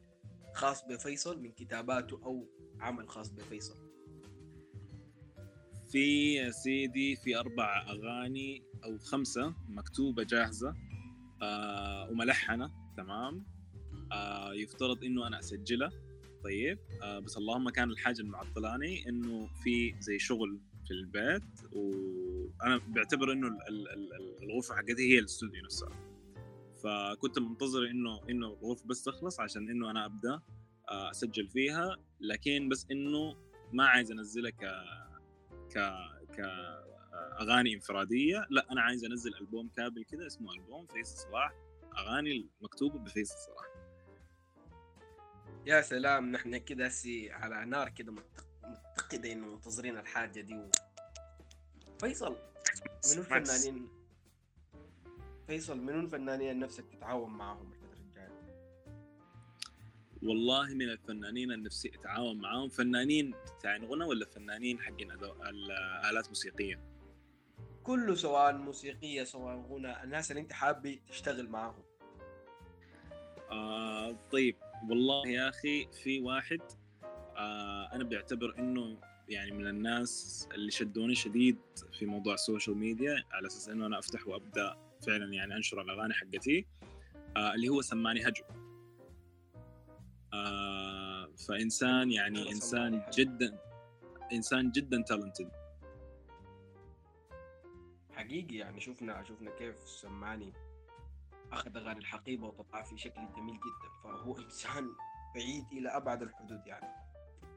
خاص 0.54 0.86
بفيصل 0.86 1.42
من 1.42 1.52
كتاباته 1.52 2.22
أو 2.26 2.48
عمل 2.80 3.10
خاص 3.10 3.30
بفيصل؟ 3.30 3.86
في 5.92 6.34
يا 6.34 6.52
سيدي 6.52 7.16
في 7.16 7.38
أربع 7.38 7.86
أغاني. 7.90 8.64
أو 8.86 8.98
خمسة 8.98 9.54
مكتوبة 9.70 10.24
جاهزة 10.24 10.76
آه 11.42 12.10
وملحنة 12.12 12.72
تمام؟ 12.98 13.46
آه 14.12 14.54
يفترض 14.54 15.04
إنه 15.04 15.28
أنا 15.28 15.40
أسجلها. 15.40 15.92
طيب 16.44 16.80
آه 17.04 17.20
بس 17.20 17.38
اللهم 17.38 17.70
كان 17.70 17.90
الحاجة 17.90 18.22
المعطلاني 18.22 19.10
إنه 19.10 19.48
في 19.64 19.96
زي 20.00 20.20
شغل 20.20 20.60
في 20.88 20.92
البيت 20.92 21.74
وأنا 21.74 22.82
بعتبر 22.88 23.32
إنه 23.32 23.48
الغرفة 24.44 24.76
حقتي 24.76 25.14
هي 25.14 25.20
الاستوديو 25.20 25.64
نفسها. 25.64 25.90
فكنت 26.84 27.40
منتظر 27.40 27.90
إنه 27.90 28.20
إنه 28.30 28.48
الغرفة 28.48 28.88
بس 28.88 29.04
تخلص 29.04 29.40
عشان 29.40 29.70
إنه 29.70 29.92
أنا 29.92 30.06
أبدأ 30.06 30.42
أسجل 30.90 31.48
فيها. 31.48 31.98
لكن 32.20 32.70
بس 32.70 32.88
إنه 32.92 33.36
ما 33.74 33.86
عايز 33.86 34.12
أنزلها 34.12 34.52
ك 34.52 34.66
ك 35.76 35.80
ك 36.38 36.40
أغاني 37.40 37.74
انفرادية. 37.74 38.46
لا 38.50 38.72
أنا 38.72 38.82
عايز 38.82 39.06
أنزل 39.06 39.36
ألبوم 39.36 39.70
كامل 39.70 40.04
كذا 40.04 40.28
اسمه 40.28 40.54
ألبوم 40.54 40.86
فيصل 40.88 41.18
صلاح 41.18 41.54
أغاني 41.98 42.50
مكتوبه 42.62 43.00
بفيصل 43.00 43.36
صلاح. 43.38 43.66
يا 45.66 45.82
سلام 45.82 46.32
نحن 46.32 46.58
كده 46.58 46.90
سي 46.90 47.32
على 47.32 47.66
نار 47.66 47.90
كده 47.90 48.12
متقدة 48.12 49.32
انه 49.32 49.48
منتظرين 49.48 49.98
الحاجة 49.98 50.42
دي 50.42 50.56
و... 50.56 50.70
فيصل 52.00 52.38
منو 53.12 53.22
الفنانين؟ 53.22 53.90
فيصل 55.48 55.80
منو 55.80 56.00
الفنانين 56.00 56.60
نفسك 56.60 56.86
تتعاون 56.86 57.42
الفترة 57.72 58.00
الجايه؟ 58.02 58.42
والله 60.24 60.74
من 60.74 60.90
الفنانين 60.90 61.52
النفسي 61.52 61.92
أتعاون 61.96 62.42
معاهم 62.42 62.70
فنانين 62.70 63.34
بتاعين 63.60 63.86
غنى 63.86 64.04
ولا 64.04 64.26
فنانين 64.26 64.80
حقين 64.80 65.12
الالات 65.12 66.28
موسيقية؟ 66.28 66.95
كله 67.86 68.16
سواء 68.16 68.54
موسيقية 68.58 69.24
سواء 69.24 69.56
غنى 69.56 70.04
الناس 70.04 70.32
اللي 70.32 70.42
انت 70.42 70.54
حابب 70.54 71.00
تشتغل 71.10 71.50
معاهم. 71.50 71.84
آه 73.52 74.18
طيب 74.32 74.56
والله 74.90 75.28
يا 75.28 75.50
أخي 75.50 75.88
في 76.04 76.20
واحد 76.20 76.62
آه 77.38 77.90
أنا 77.94 78.04
بعتبر 78.04 78.56
إنه 78.60 78.98
يعني 79.30 79.52
من 79.52 79.68
الناس 79.68 80.48
اللي 80.54 80.72
شدوني 80.72 81.16
شديد 81.16 81.58
في 82.00 82.06
موضوع 82.06 82.34
السوشيال 82.34 82.78
ميديا 82.78 83.24
على 83.32 83.48
أساس 83.48 83.70
إنه 83.70 83.86
أنا 83.86 84.00
أفتح 84.00 84.28
وأبدأ 84.28 84.76
فعلا 85.08 85.34
يعني 85.34 85.56
أنشر 85.56 85.82
الأغاني 85.82 86.14
حقتي 86.14 86.66
آه 87.38 87.54
اللي 87.54 87.70
هو 87.70 87.82
سماني 87.82 88.28
هجو. 88.28 88.44
آه 90.34 91.28
فإنسان 91.48 92.12
يعني 92.12 92.52
إنسان 92.52 93.02
جدا 93.14 93.58
إنسان 94.34 94.72
جدا 94.72 95.02
talented 95.02 95.52
حقيقي 98.16 98.56
يعني 98.56 98.82
شفنا 98.82 99.24
شفنا 99.24 99.52
كيف 99.52 99.76
سماني 99.90 100.54
أخذ 101.52 101.78
اغاني 101.78 102.00
الحقيبة 102.00 102.48
وطبعها 102.48 102.84
في 102.84 102.98
شكل 102.98 103.22
جميل 103.38 103.56
جدا. 103.56 103.90
فهو 104.04 104.38
إنسان 104.38 104.88
بعيد 105.36 105.66
إلى 105.72 105.90
أبعد 105.90 106.22
الحدود 106.22 106.62
يعني. 106.68 106.88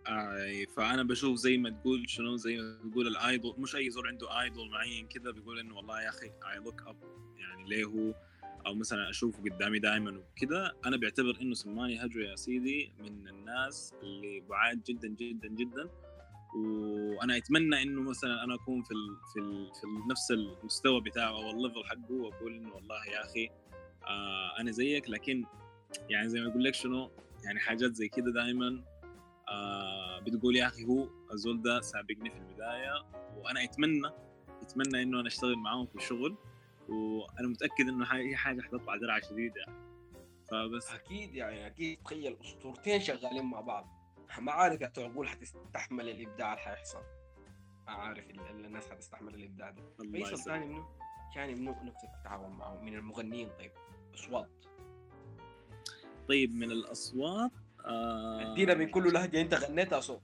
آه 0.06 0.64
فأنا 0.76 1.02
بشوف 1.02 1.36
زي 1.36 1.58
ما 1.58 1.70
تقول 1.70 2.10
شنو؟ 2.10 2.36
زي 2.36 2.56
ما 2.56 2.90
تقول 2.90 3.06
ال 3.06 3.16
idol 3.16 3.54
مش 3.60 3.76
أي 3.76 3.90
زول 3.90 4.06
عنده 4.06 4.40
idol 4.40 4.70
معين 4.70 5.08
كذا 5.08 5.30
بيقول 5.30 5.58
إنه 5.58 5.76
والله 5.76 6.02
يا 6.02 6.08
أخي 6.08 6.26
I 6.26 6.58
look 6.64 6.82
up 6.82 6.96
يعني 7.36 7.68
ليه 7.68 7.84
هو؟ 7.84 8.14
أو 8.66 8.74
مثلا 8.74 9.10
أشوفه 9.10 9.42
قدامي 9.42 9.78
دائما 9.78 10.18
وكذا 10.18 10.72
أنا 10.86 10.96
بعتبر 10.96 11.38
إنه 11.40 11.54
سماني 11.54 12.04
هجو 12.04 12.20
يا 12.20 12.36
سيدي 12.36 12.92
من 12.98 13.28
الناس 13.28 13.94
اللي 14.02 14.40
بعاد 14.40 14.82
جدا 14.82 15.08
جدا 15.08 15.48
جدا. 15.48 15.90
وأنا 16.56 17.36
أتمنى 17.36 17.82
إنه 17.82 18.10
مثلا 18.10 18.44
أنا 18.44 18.54
أكون 18.54 18.82
في 18.82 18.90
ال 18.90 19.16
في 19.32 19.40
ال 19.40 19.74
في 19.74 19.86
نفس 20.10 20.30
المستوى 20.30 21.00
بتاعه 21.00 21.30
أو 21.30 21.50
ال 21.50 21.56
level 21.56 21.84
حقه 21.84 22.12
وأقول 22.14 22.54
إنه 22.54 22.74
والله 22.74 23.06
يا 23.06 23.24
أخي 23.24 23.50
آه 24.06 24.60
أنا 24.60 24.70
زيك 24.70 25.10
لكن 25.10 25.44
يعني 26.10 26.28
زي 26.28 26.40
ما 26.40 26.50
أقول 26.50 26.64
لك 26.64 26.74
شنو؟ 26.74 27.10
يعني 27.44 27.60
حاجات 27.60 27.94
زي 27.94 28.08
كده 28.08 28.32
دائما 28.32 28.84
آه 29.48 30.18
بتقول 30.20 30.56
يا 30.56 30.66
أخي 30.66 30.84
هو 30.84 31.08
الزول 31.32 31.62
ده 31.62 31.80
سابقني 31.80 32.30
في 32.30 32.36
البداية 32.36 32.92
وأنا 33.36 33.64
أتمنى 33.64 34.10
أتمنى 34.62 35.02
إنه 35.02 35.20
أنا 35.20 35.28
أشتغل 35.28 35.56
معاهم 35.56 35.86
في 35.86 35.94
الشغل 35.94 36.36
وأنا 36.88 37.48
متأكد 37.48 37.88
إنه 37.88 38.04
هي 38.04 38.36
حاجة 38.36 38.60
حتطلع 38.60 38.96
درعة 38.96 39.20
شديدة 39.20 39.54
يعني. 39.66 39.88
فبس. 40.50 40.90
أكيد 40.90 41.34
يعني 41.34 41.66
أكيد. 41.66 41.98
تخيل 42.04 42.36
أسطورتين 42.40 43.00
شغالين 43.00 43.44
مع 43.44 43.60
بعض. 43.60 43.97
ما 44.38 44.52
عارف 44.52 44.80
يا 44.80 44.92
عقول 44.98 45.28
حتستحمل 45.28 46.08
الإبداع 46.08 46.52
اللي 46.52 46.64
حيحصل. 46.64 47.02
ما 47.86 47.92
عارف 47.92 48.30
الناس 48.30 48.90
حتستحمل 48.90 49.34
الإبداع 49.34 49.70
ده. 49.70 49.82
فيصل 50.12 50.38
ثاني 50.38 50.66
منو 50.66 50.84
كان 51.34 51.58
منو 51.58 51.72
نفسك 51.82 52.08
تتعاون 52.20 52.52
معه 52.52 52.80
من 52.80 52.94
المغنيين؟ 52.94 53.50
طيب 53.58 53.72
أصوات. 54.14 54.50
طيب 56.28 56.54
من 56.54 56.70
الأصوات 56.70 57.50
آه 57.84 58.52
أدينا 58.52 58.74
من 58.74 58.88
كل 58.90 59.12
لهجة. 59.12 59.40
أنت 59.40 59.54
غنيتها 59.54 60.00
صوت. 60.00 60.22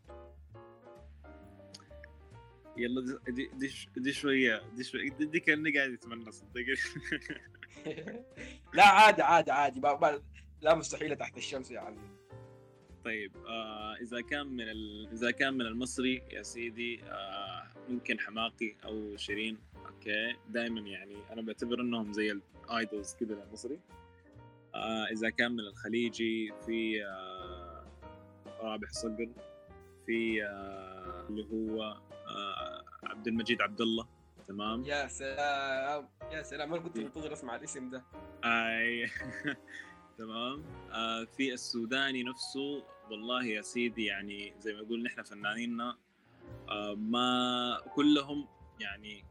يلا 2.76 3.18
دي 3.28 3.46
دي, 3.46 3.70
دي 3.96 4.12
شوية 4.12 4.62
دي 4.74 4.84
شوية. 4.84 5.10
دي, 5.10 5.24
دي 5.24 5.40
كأني 5.40 5.78
قاعد 5.78 5.90
يتمنى 5.90 6.32
صدق 6.32 6.54
لا 8.74 8.86
عادي 8.86 9.22
عادي 9.22 9.50
عادي. 9.50 9.80
لا 10.60 10.74
مستحيلة 10.74 11.14
تحت 11.14 11.36
الشمس 11.36 11.70
يا 11.70 11.80
عمي 11.80 12.13
طيب 13.04 13.36
آه 13.46 13.94
إذا 13.94 14.20
كان 14.20 14.46
من 14.46 14.68
ال... 14.68 15.08
إذا 15.12 15.30
كان 15.30 15.54
من 15.54 15.66
المصري 15.66 16.22
يا 16.32 16.42
سيدي 16.42 17.02
آه 17.02 17.68
ممكن 17.88 18.20
حماقي 18.20 18.74
أو 18.84 19.16
شيرين 19.16 19.58
أوكي؟ 19.86 20.36
دائما 20.48 20.80
يعني 20.80 21.16
أنا 21.32 21.42
بعتبر 21.42 21.80
إنهم 21.80 22.12
زي 22.12 22.32
ال 22.32 22.46
idols 22.46 23.14
كذا 23.14 23.42
المصري 23.48 23.80
آه 24.74 25.04
إذا 25.12 25.30
كان 25.30 25.52
من 25.52 25.60
الخليجي 25.60 26.52
في 26.66 27.04
آه 27.06 27.44
رابح 28.60 28.90
صقر 28.90 29.28
في 30.06 30.44
آه، 30.44 31.26
اللي 31.28 31.46
هو 31.52 31.82
آه، 32.28 32.84
عبد 33.04 33.28
المجيد 33.28 33.62
عبد 33.62 33.80
الله 33.80 34.06
تمام؟ 34.48 34.84
يا 34.84 35.06
سلام 35.06 36.08
يا 36.32 36.42
سلام 36.42 36.74
أنا 36.74 36.82
كنت 36.82 36.98
منتظر 36.98 37.32
أسمع 37.32 37.56
الاسم 37.56 37.90
ده. 37.90 38.04
أي. 38.44 39.10
تمام؟ 40.18 40.62
آه 40.90 41.24
في 41.24 41.52
السوداني 41.52 42.22
نفسه 42.22 42.84
والله 43.10 43.44
يا 43.44 43.62
سيدي 43.62 44.04
يعني 44.04 44.54
زي 44.58 44.72
ما 44.72 44.78
يقول 44.78 45.02
نحن 45.02 45.22
فنانيننا 45.22 45.98
آه 46.68 46.94
ما 46.94 47.80
كلهم 47.94 48.48
يعني 48.80 49.24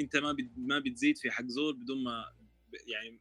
أنت 0.00 0.16
ما 0.16 0.36
ما 0.56 0.78
بتزيد 0.78 1.18
في 1.18 1.30
حق 1.30 1.44
زول 1.44 1.76
بدون 1.76 2.04
ما 2.04 2.24
يعني 2.86 3.20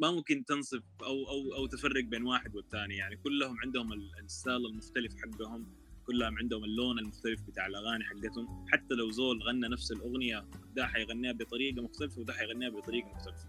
ما 0.00 0.10
ممكن 0.10 0.44
تنصف 0.44 0.82
أو 1.02 1.28
أو 1.28 1.54
أو 1.54 1.66
تفرق 1.66 2.04
بين 2.04 2.22
واحد 2.22 2.56
والثاني 2.56 2.96
يعني 2.96 3.16
كلهم 3.16 3.56
عندهم 3.64 3.92
ال- 3.92 4.18
ال 4.18 4.26
style 4.26 4.66
المختلف 4.66 5.14
حقهم 5.16 5.66
كلهم 6.06 6.38
عندهم 6.38 6.64
اللون 6.64 6.98
المختلف 6.98 7.40
بتاع 7.42 7.66
الأغاني 7.66 8.04
حقتهم. 8.04 8.66
حتى 8.68 8.94
لو 8.94 9.10
زول 9.10 9.42
غنى 9.42 9.68
نفس 9.68 9.92
الأغنية 9.92 10.46
ده 10.74 10.86
حيغنيها 10.86 11.32
بطريقة 11.32 11.82
مختلفة 11.82 12.20
وده 12.20 12.32
حيغنيها 12.32 12.68
بطريقة 12.70 13.08
مختلفة. 13.08 13.48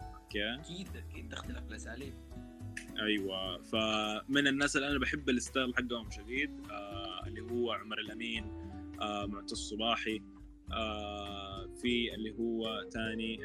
أوكي؟ 0.00 0.54
أكيد 0.54 0.96
أكيد. 0.96 1.28
تختلف 1.32 1.58
الأساليب. 1.68 2.14
أيوه. 3.00 3.62
فمن 3.62 4.46
الناس 4.46 4.76
اللي 4.76 4.88
أنا 4.88 4.98
بحب 4.98 5.28
ال 5.28 5.36
style 5.36 5.74
حقهم 5.76 6.10
شديد 6.10 6.50
آه 6.70 7.26
اللي 7.26 7.40
هو 7.40 7.72
عمر 7.72 7.98
الأمين 7.98 8.44
آه 9.00 9.26
معتز 9.26 9.56
صباحي 9.56 10.22
آه 10.72 11.66
في 11.82 12.14
اللي 12.14 12.30
هو 12.38 12.82
تاني 12.92 13.36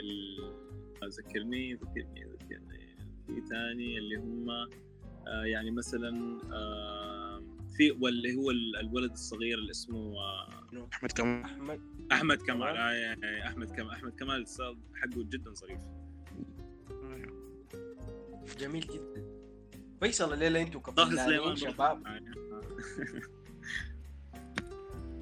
ذكرني 1.03 1.73
ذكرني 1.73 2.23
ذكرني. 2.25 2.95
في 3.27 3.41
تاني 3.49 3.97
اللي 3.97 4.15
هم 4.15 4.49
آه 4.49 5.43
يعني 5.45 5.71
مثلا 5.71 6.39
آه 6.53 7.43
في 7.77 7.91
واللي 7.91 8.35
هو 8.35 8.51
ال- 8.51 8.75
الولد 8.75 9.11
الصغير 9.11 9.57
اللي 9.57 9.71
اسمه 9.71 10.15
آه 10.17 10.87
أحمد 10.93 11.11
كمان 11.11 11.43
أحمد. 11.43 11.81
أحمد 12.11 12.37
كمال. 12.41 12.77
آه 12.77 13.15
آه، 13.23 13.47
أحمد 13.47 13.71
كمال 13.71 13.89
أحمد 13.91 14.11
كمال 14.15 14.41
ال 14.41 14.47
style 14.47 14.77
حقه 14.95 15.23
جدا 15.23 15.53
ظريف. 15.53 15.79
جميل 18.59 18.81
جدا. 18.81 19.42
فيصل 20.03 20.33
الليلة 20.33 20.61
أنتوا 20.61 20.81
طه 20.81 20.91
كفنانين 20.91 21.25
سليمان 21.25 21.55
شباب. 21.55 22.07
آه، 22.07 22.19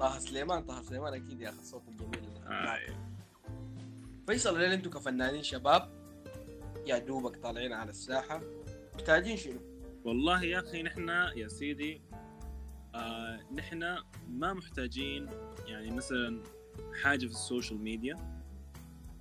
طه 0.00 0.18
سليمان 0.18 0.62
طه 0.62 0.82
سليمان 0.82 1.14
أكيد 1.14 1.40
يا 1.40 1.48
أخي 1.48 1.58
آه، 1.74 1.82
اللي 1.88 2.26
آه، 2.46 2.78
فيصل 4.26 4.54
الليلة 4.54 4.74
أنتوا 4.74 4.92
كفنانين 4.92 5.42
شباب؟ 5.42 5.90
يا 6.86 6.98
دوبك 6.98 7.36
طالعين 7.36 7.72
على 7.72 7.90
الساحة. 7.90 8.40
محتاجين 8.94 9.36
شنو؟ 9.36 9.60
والله 10.04 10.44
يا 10.44 10.58
أخي 10.58 10.82
نحن 10.82 11.08
يا 11.08 11.48
سيدي 11.48 12.02
آه 12.94 13.40
نحن 13.54 13.96
ما 14.28 14.52
محتاجين 14.52 15.30
يعني 15.66 15.90
مثلا 15.90 16.42
حاجة 17.02 17.26
في 17.26 17.32
السوشيال 17.32 17.78
ميديا. 17.78 18.42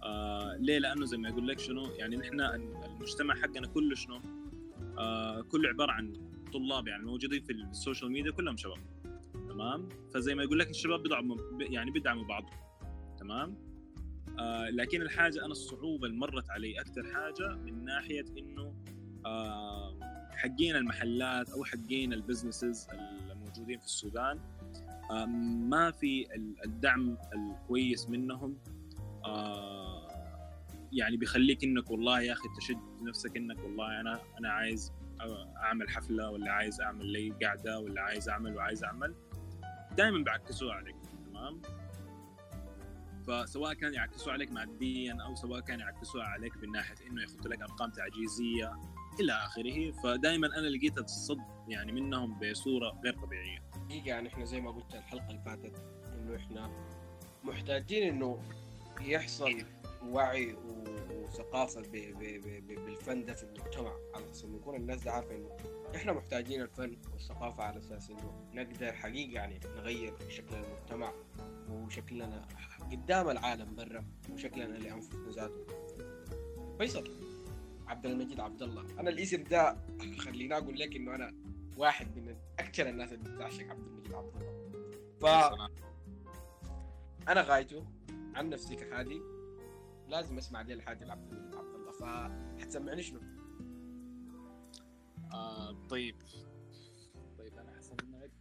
آه 0.03 0.55
ليه؟ 0.59 0.79
لأنه 0.79 1.05
زي 1.05 1.17
ما 1.17 1.29
أقول 1.29 1.47
لك 1.47 1.59
شنو؟ 1.59 1.85
يعني 1.85 2.15
نحن 2.15 2.41
المجتمع 2.41 3.35
حقنا 3.35 3.67
كله 3.67 3.95
شنو؟ 3.95 4.40
كله 5.41 5.69
عبارة 5.69 5.91
عن 5.91 6.13
طلاب 6.53 6.87
يعني 6.87 7.03
موجودين 7.03 7.41
في 7.41 7.51
السوشيال 7.53 8.11
ميديا 8.11 8.31
كلهم 8.31 8.57
شباب 8.57 8.77
تمام؟ 9.49 9.89
فزي 10.13 10.35
ما 10.35 10.43
يقول 10.43 10.59
لك 10.59 10.69
الشباب 10.69 11.03
بيدعموا 11.03 11.37
يعني 11.59 11.91
بيدعموا 11.91 12.23
بعض 12.23 12.43
تمام؟ 13.19 13.57
آه 14.39 14.69
لكن 14.69 15.01
الحاجة 15.01 15.39
أنا 15.45 15.51
الصعوبة 15.51 16.07
اللي 16.07 16.17
مرت 16.17 16.49
علي 16.49 16.79
أكثر 16.81 17.03
حاجة 17.03 17.55
من 17.55 17.85
ناحية 17.85 18.25
إنه 18.37 18.73
آه 19.25 19.99
حقين 20.31 20.75
المحلات 20.75 21.49
أو 21.49 21.63
حقين 21.63 22.13
ال 22.13 22.20
businesses 22.20 22.87
الموجودين 23.31 23.79
في 23.79 23.85
السودان 23.85 24.39
آه، 25.11 25.25
ما 25.69 25.91
في 25.91 26.35
ال- 26.35 26.55
الدعم 26.65 27.17
الكويس 27.35 28.09
منهم 28.09 28.57
آه، 29.25 29.80
يعني 30.91 31.17
بيخليك 31.17 31.63
إنك 31.63 31.91
والله 31.91 32.21
يا 32.21 32.33
أخي 32.33 32.49
تشد 32.57 33.01
نفسك 33.01 33.37
إنك 33.37 33.63
والله 33.63 33.99
أنا 34.01 34.19
أنا 34.39 34.51
عايز 34.51 34.93
أعمل 35.57 35.89
حفلة 35.89 36.29
ولا 36.29 36.51
عايز 36.51 36.81
أعمل 36.81 37.05
لي 37.05 37.29
قاعدة 37.43 37.79
ولا 37.79 38.01
عايز 38.01 38.29
أعمل 38.29 38.55
وعايز 38.55 38.83
أعمل. 38.83 39.15
دائما 39.97 40.23
بيعكسوها 40.23 40.73
عليك 40.73 40.95
تمام؟ 41.25 41.61
فسواء 43.27 43.73
كان 43.73 43.93
يعكسوها 43.93 44.33
عليك 44.33 44.51
ماديا 44.51 45.17
أو 45.25 45.35
سواء 45.35 45.59
كان 45.59 45.79
يعكسوها 45.79 46.25
عليك 46.25 46.57
من 46.57 46.71
ناحية 46.71 47.07
إنه 47.07 47.23
يحط 47.23 47.47
لك 47.47 47.61
أرقام 47.61 47.91
تعجيزية 47.91 48.79
إلى 49.19 49.31
آخره. 49.33 49.91
فدائما 49.91 50.47
أنا 50.47 50.67
لقيت 50.67 50.97
الصد 50.97 51.41
يعني 51.67 51.91
منهم 51.91 52.39
بصورة 52.39 53.01
غير 53.03 53.13
طبيعية. 53.13 53.63
حقيقة 53.73 54.07
يعني 54.07 54.27
إحنا 54.29 54.45
زي 54.45 54.61
ما 54.61 54.71
قلت 54.71 54.95
الحلقة 54.95 55.29
اللي 55.29 55.41
فاتت 55.45 55.83
إنه 56.13 56.35
إحنا 56.35 56.71
محتاجين 57.43 58.07
إنه 58.13 58.39
يحصل 59.01 59.65
وعي 60.05 60.53
و- 60.53 61.23
وثقافة 61.23 61.81
ب- 61.81 61.85
ب- 61.91 62.41
ب- 62.41 62.67
ب- 62.67 62.85
بالفن 62.85 63.25
ده 63.25 63.33
في 63.33 63.43
المجتمع. 63.43 63.93
على 64.15 64.25
أساس 64.25 64.43
إنه 64.43 64.55
يكون 64.57 64.75
الناس 64.75 65.03
ده 65.03 65.11
عارفة 65.11 65.35
إنه 65.35 65.57
إحنا 65.95 66.13
محتاجين 66.13 66.61
الفن 66.61 66.97
والثقافة 67.13 67.63
على 67.63 67.79
أساس 67.79 68.09
إنه 68.09 68.49
نقدر 68.53 68.93
حقيقة 68.93 69.31
يعني 69.33 69.59
نغير 69.65 70.13
شكل 70.29 70.55
المجتمع 70.55 71.13
وشكلنا 71.69 72.47
قدام 72.91 73.29
العالم 73.29 73.75
برا 73.75 74.05
وشكلنا 74.33 74.77
لأنفسنا 74.77 75.29
ذاته 75.29 75.65
فيصل 76.77 77.03
عبد 77.87 78.05
المجيد 78.05 78.39
عبد 78.39 78.61
الله 78.61 78.81
أنا 78.99 79.09
الاسم 79.09 79.43
ده 79.43 79.77
خليني 80.17 80.57
أقول 80.57 80.79
لك 80.79 80.95
إنه 80.95 81.15
أنا 81.15 81.33
واحد 81.77 82.15
من 82.17 82.35
أكثر 82.59 82.89
الناس 82.89 83.13
اللي 83.13 83.29
بتعشق 83.35 83.69
عبد 83.69 83.87
المجيد 83.87 84.13
عبد 84.13 84.35
الله 84.35 84.51
ف 85.21 85.25
أنا 87.29 87.41
غايته 87.41 87.85
عن 88.35 88.49
نفسي 88.49 88.75
كحادي 88.75 89.21
لازم 90.11 90.37
أسمع 90.37 90.61
لي 90.61 90.73
الحادي 90.73 91.05
لعبد 91.05 91.31
المجيد 91.33 91.55
عبد 91.55 91.75
الله 91.75 91.91
فحتسمعني 91.91 93.03
شنو؟ 93.03 93.19
آه 95.33 95.87
طيب. 95.89 96.15
طيب 97.37 97.57
أنا 97.57 97.77
حسمعك. 97.77 98.31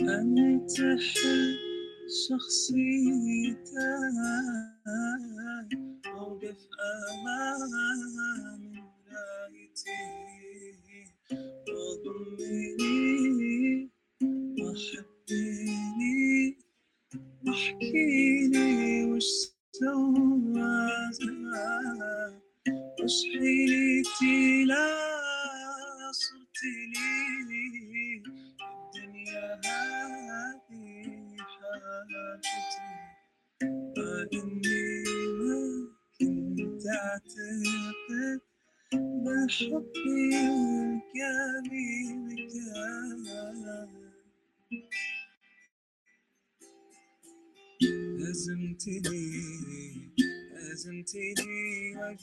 أنت 0.00 0.80
حل 0.80 1.58
شخصيتك. 2.28 3.89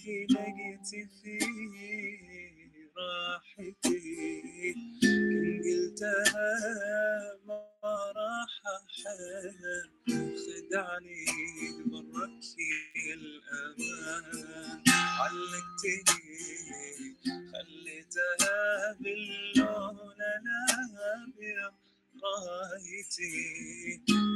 هزمتني 0.08 0.28
وفي 0.28 0.28
لقيت 0.34 0.88
في 1.22 1.38
راحتي 2.97 4.74
كن 5.01 5.62
قلتها 5.64 6.51
ما 7.45 7.68
راح 8.16 8.53
أحل 8.76 9.60
خدعني 10.38 11.26
برك 11.86 12.43
الأمان 13.14 14.84
علقتني 15.20 16.38
خليتها 17.51 18.93
باللون 18.99 19.97
الأبيض 20.38 21.74
رايتي 22.24 23.36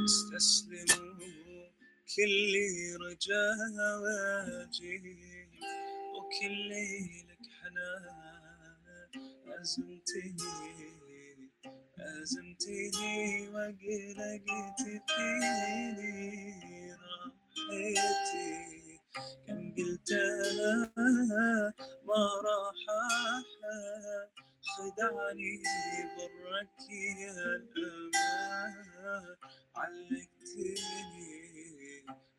استسلموا 0.04 1.68
كل 2.16 2.54
رجاء 3.00 3.58
واجي 4.02 5.41
وكل 6.32 6.70
لك 7.28 7.38
حنان 7.60 9.10
عزمتني 9.48 10.34
عزمتني 12.00 13.48
وقلقت 13.48 14.80
فيني 15.08 16.94
راحتي. 17.70 19.00
كم 19.48 19.74
قلتها 19.76 20.76
ما 22.06 22.24
راح 22.46 22.82
أحد 23.02 24.31
خدعني 24.78 25.62
برك 26.16 26.90
يا 27.20 27.32
الأمان. 27.56 29.36
علقتني 29.76 31.32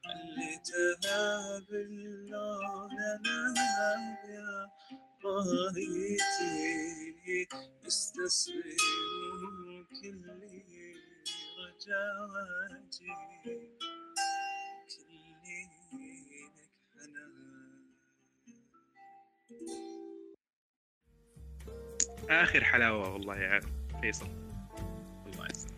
علتها 0.06 1.60
باللون 1.70 3.00
أنا 3.00 4.20
يا 4.30 4.70
رايتي 5.26 6.58
استسلم 7.88 9.86
كل 10.02 10.26
رجاواتي 11.60 13.14
كلينك 14.92 16.72
حنان 16.94 17.94
آخر 22.30 22.64
حلاوة 22.64 23.14
والله 23.14 23.38
يا 23.38 23.60
فيصل. 24.02 24.28
الله 25.26 25.48
يسلمك. 25.50 25.74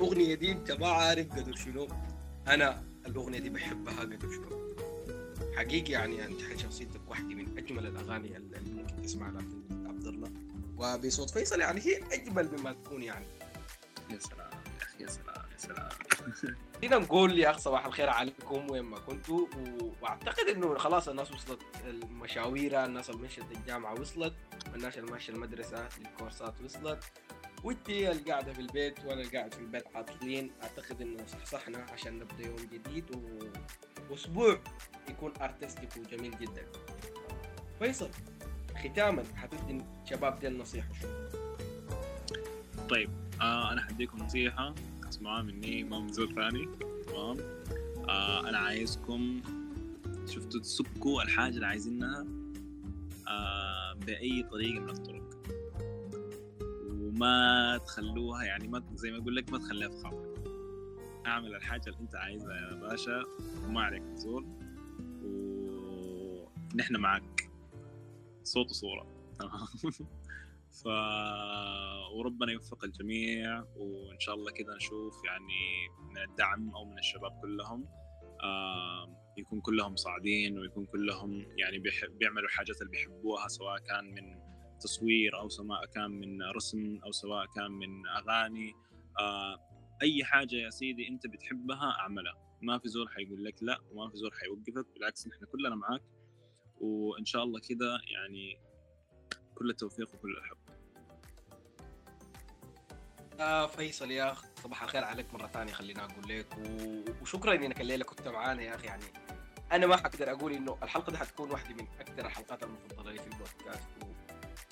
الاغنيه 0.00 0.34
دي 0.34 0.52
أنت 0.52 0.72
ما 0.72 0.88
عارف 0.88 1.32
قدر 1.32 1.56
شنو. 1.56 1.88
أنا 2.48 2.84
الأغنية 3.06 3.38
دي 3.38 3.50
بحبها 3.50 4.00
قدر 4.00 4.30
شنو. 4.30 4.74
حقيقي 5.56 5.92
يعني 5.92 6.24
أنت 6.24 6.42
حاجة 6.42 6.56
شخصيتك 6.56 7.00
واحدة 7.08 7.34
من 7.34 7.58
أجمل 7.58 7.86
الأغاني 7.86 8.36
اللي 8.36 8.82
ممكن 8.82 9.02
تسمعها 9.02 9.38
في 9.38 9.56
عبد 9.70 10.06
الله. 10.06 10.30
وبصوت 10.76 11.30
فيصل 11.30 11.60
يعني 11.60 11.80
هي 11.80 12.00
أجمل 12.12 12.50
مما 12.58 12.72
تكون 12.72 13.02
يعني. 13.02 13.26
يا 14.10 14.18
سلام 14.18 14.50
يا 14.80 14.82
أخي 14.82 15.02
يا 15.02 15.08
سلام 15.08 15.44
يا 15.52 15.56
سلام. 15.58 15.88
فينا 16.80 16.98
نقول 16.98 17.38
يا 17.38 17.50
اخ 17.50 17.58
صباح 17.58 17.86
الخير 17.86 18.08
عليكم 18.08 18.70
وين 18.70 18.82
ما 18.82 18.98
كنتوا. 18.98 19.46
وأعتقد 20.02 20.48
إنه 20.48 20.78
خلاص 20.78 21.08
الناس 21.08 21.32
وصلت 21.32 21.62
المشاوير 21.84 22.84
الناس 22.84 23.10
اللي 23.10 23.22
مشت 23.22 23.44
الجامعة 23.56 24.00
وصلت. 24.00 24.34
والناس 24.74 24.98
اللي 24.98 25.10
ماشيه 25.12 25.32
المدرسة 25.32 25.88
الكورسات 25.98 26.54
وصلت. 26.64 27.04
وانت 27.64 27.88
اللي 27.88 28.32
قاعدة 28.32 28.52
في 28.52 28.60
البيت 28.60 29.04
وأنا 29.04 29.28
قاعد 29.28 29.54
في 29.54 29.60
البيت 29.60 29.84
عاطلين 29.94 30.50
أعتقد 30.62 31.02
إنه 31.02 31.26
صحصحنا 31.26 31.78
عشان 31.78 32.18
نبدأ 32.18 32.46
يوم 32.46 32.56
جديد 32.72 33.16
و... 33.16 33.44
وأسبوع 34.10 34.60
يكون 35.08 35.32
ارتستيك 35.40 35.96
وجميل 35.96 36.38
جدا. 36.38 36.66
فيصل 37.78 38.10
ختاما 38.84 39.24
حتدي 39.36 39.82
الشباب 40.04 40.40
دي 40.40 40.48
النصيحه 40.48 40.88
شو؟ 41.02 41.08
طيب 42.88 43.10
آه 43.40 43.72
أنا 43.72 43.82
حديكم 43.82 44.18
نصيحة. 44.18 44.74
اسمعوها 45.08 45.42
مني 45.42 45.84
ما 45.84 45.98
من 45.98 46.12
زول 46.12 46.34
ثاني. 46.34 46.68
تمام؟ 47.06 47.36
آه 48.08 48.48
أنا 48.48 48.58
عايزكم 48.58 49.40
شفتوا 50.26 50.60
تسكوا 50.60 51.22
الحاجة 51.22 51.54
اللي 51.54 51.66
عايزينها؟ 51.66 52.26
آه 53.28 53.63
بأي 54.06 54.42
طريقة 54.42 54.80
من 54.80 54.90
الطرق. 54.90 55.24
وما 56.90 57.78
تخلوها 57.86 58.44
يعني 58.44 58.68
ما 58.68 58.82
زي 58.94 59.10
ما 59.10 59.18
أقول 59.18 59.36
لك 59.36 59.52
ما 59.52 59.58
تخليها 59.58 59.88
في 59.88 59.96
خاطرك 59.96 60.44
أعمل 61.26 61.54
الحاجة 61.54 61.82
اللي 61.86 62.00
أنت 62.00 62.14
عايزها 62.14 62.54
يا 62.54 62.74
باشا 62.74 63.22
وما 63.64 63.82
عليك 63.82 64.02
زول 64.14 64.46
ونحن 66.74 66.96
معك 66.96 67.50
صوت 68.42 68.70
وصورة. 68.70 69.06
تمام 69.38 69.66
ف 70.82 70.86
وربنا 72.14 72.52
يوفق 72.52 72.84
الجميع 72.84 73.64
وإن 73.76 74.20
شاء 74.20 74.34
الله 74.34 74.52
كذا 74.52 74.74
نشوف 74.76 75.24
يعني 75.24 75.88
من 76.08 76.18
الدعم 76.30 76.70
أو 76.70 76.84
من 76.84 76.98
الشباب 76.98 77.40
كلهم 77.42 77.86
يكون 79.36 79.60
كلهم 79.60 79.96
صاعدين 79.96 80.58
ويكون 80.58 80.86
كلهم 80.86 81.46
يعني 81.58 81.82
بيعملوا 82.18 82.48
الحاجات 82.48 82.80
اللي 82.80 82.90
بيحبوها 82.90 83.48
سواء 83.48 83.78
كان 83.78 84.04
من 84.04 84.40
تصوير 84.80 85.38
أو 85.38 85.48
سواء 85.48 85.86
كان 85.86 86.10
من 86.10 86.42
رسم 86.42 87.00
أو 87.04 87.12
سواء 87.12 87.46
كان 87.46 87.70
من 87.70 88.06
أغاني. 88.06 88.72
آه 89.20 89.58
أي 90.02 90.24
حاجة 90.24 90.54
يا 90.54 90.70
سيدي 90.70 91.08
أنت 91.08 91.26
بتحبها 91.26 91.90
أعملها. 92.00 92.58
ما 92.62 92.78
في 92.78 92.88
زول 92.88 93.08
حيقول 93.08 93.44
لك 93.44 93.54
لا 93.62 93.80
وما 93.90 94.10
في 94.10 94.16
زول 94.16 94.32
حيوقفك 94.32 94.94
بالعكس 94.94 95.28
نحن 95.28 95.44
كلنا 95.44 95.74
معاك. 95.74 96.02
وإن 96.80 97.24
شاء 97.24 97.44
الله 97.44 97.60
كذا 97.60 98.00
يعني 98.06 98.58
كل 99.54 99.70
التوفيق 99.70 100.14
وكل 100.14 100.36
الحب 100.36 100.56
آه 103.40 103.66
فيصل 103.66 104.10
يا 104.10 104.32
اخ 104.32 104.44
صباح 104.62 104.82
الخير 104.82 105.04
عليك 105.04 105.34
مرة 105.34 105.46
ثانية 105.46 105.72
خلينا 105.72 106.04
أقول 106.04 106.24
لك 106.28 106.58
و... 106.58 107.22
وشكرا 107.22 107.54
إنك 107.54 107.80
الليلة 107.80 108.04
كنت 108.04 108.28
معانا 108.28 108.62
يا 108.62 108.74
أخي 108.74 108.86
يعني 108.86 109.04
أنا 109.74 109.86
ما 109.86 109.96
حقدر 109.96 110.30
أقول 110.30 110.52
إنه 110.52 110.78
الحلقة 110.82 111.10
دي 111.10 111.18
حتكون 111.18 111.50
واحدة 111.50 111.74
من 111.74 111.86
أكثر 112.00 112.26
الحلقات 112.26 112.62
المفضلة 112.62 113.12
لي 113.12 113.18
في 113.18 113.26
البودكاست 113.26 113.88
و... 114.02 114.06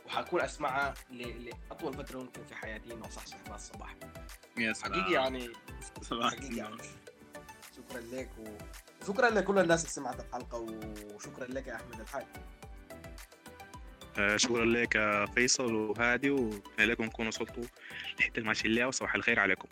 وحكون 0.07 0.41
أسمعها 0.41 0.95
ل... 1.11 1.45
لاطول 1.71 1.95
فترة 1.95 2.19
ممكن 2.19 2.45
في 2.45 2.55
حياتي 2.55 2.93
إنه 2.95 3.09
صح 3.09 3.27
صح 3.27 3.37
الصباح 3.55 3.97
يا 4.59 4.73
سلام. 4.73 4.93
حقيقي 4.93 5.13
يعني 5.13 5.49
صباح 6.03 6.35
حقيقي 6.35 6.57
يعني. 6.57 6.77
شكرا 7.77 8.01
لك 8.01 8.31
و... 8.39 8.45
وشكرا 9.03 9.31
لكل 9.31 9.59
الناس 9.59 9.81
اللي 9.81 9.93
سمعت 9.93 10.21
الحلقة 10.21 10.67
وشكرا 11.15 11.45
لك 11.47 11.67
يا 11.67 11.75
أحمد 11.77 12.01
الحاج. 12.01 12.27
آه، 14.19 14.37
شكرا 14.37 14.65
لك 14.65 14.95
يا 14.95 15.27
فيصل 15.27 15.75
وهادي 15.75 16.31
ولكم 16.31 17.09
تكونوا 17.09 17.29
وصلتوا 17.29 17.65
لحتة 18.19 18.41
الماشي 18.41 18.69
الله 18.69 18.87
وصباح 18.87 19.15
الخير 19.15 19.41
عليكم. 19.41 19.69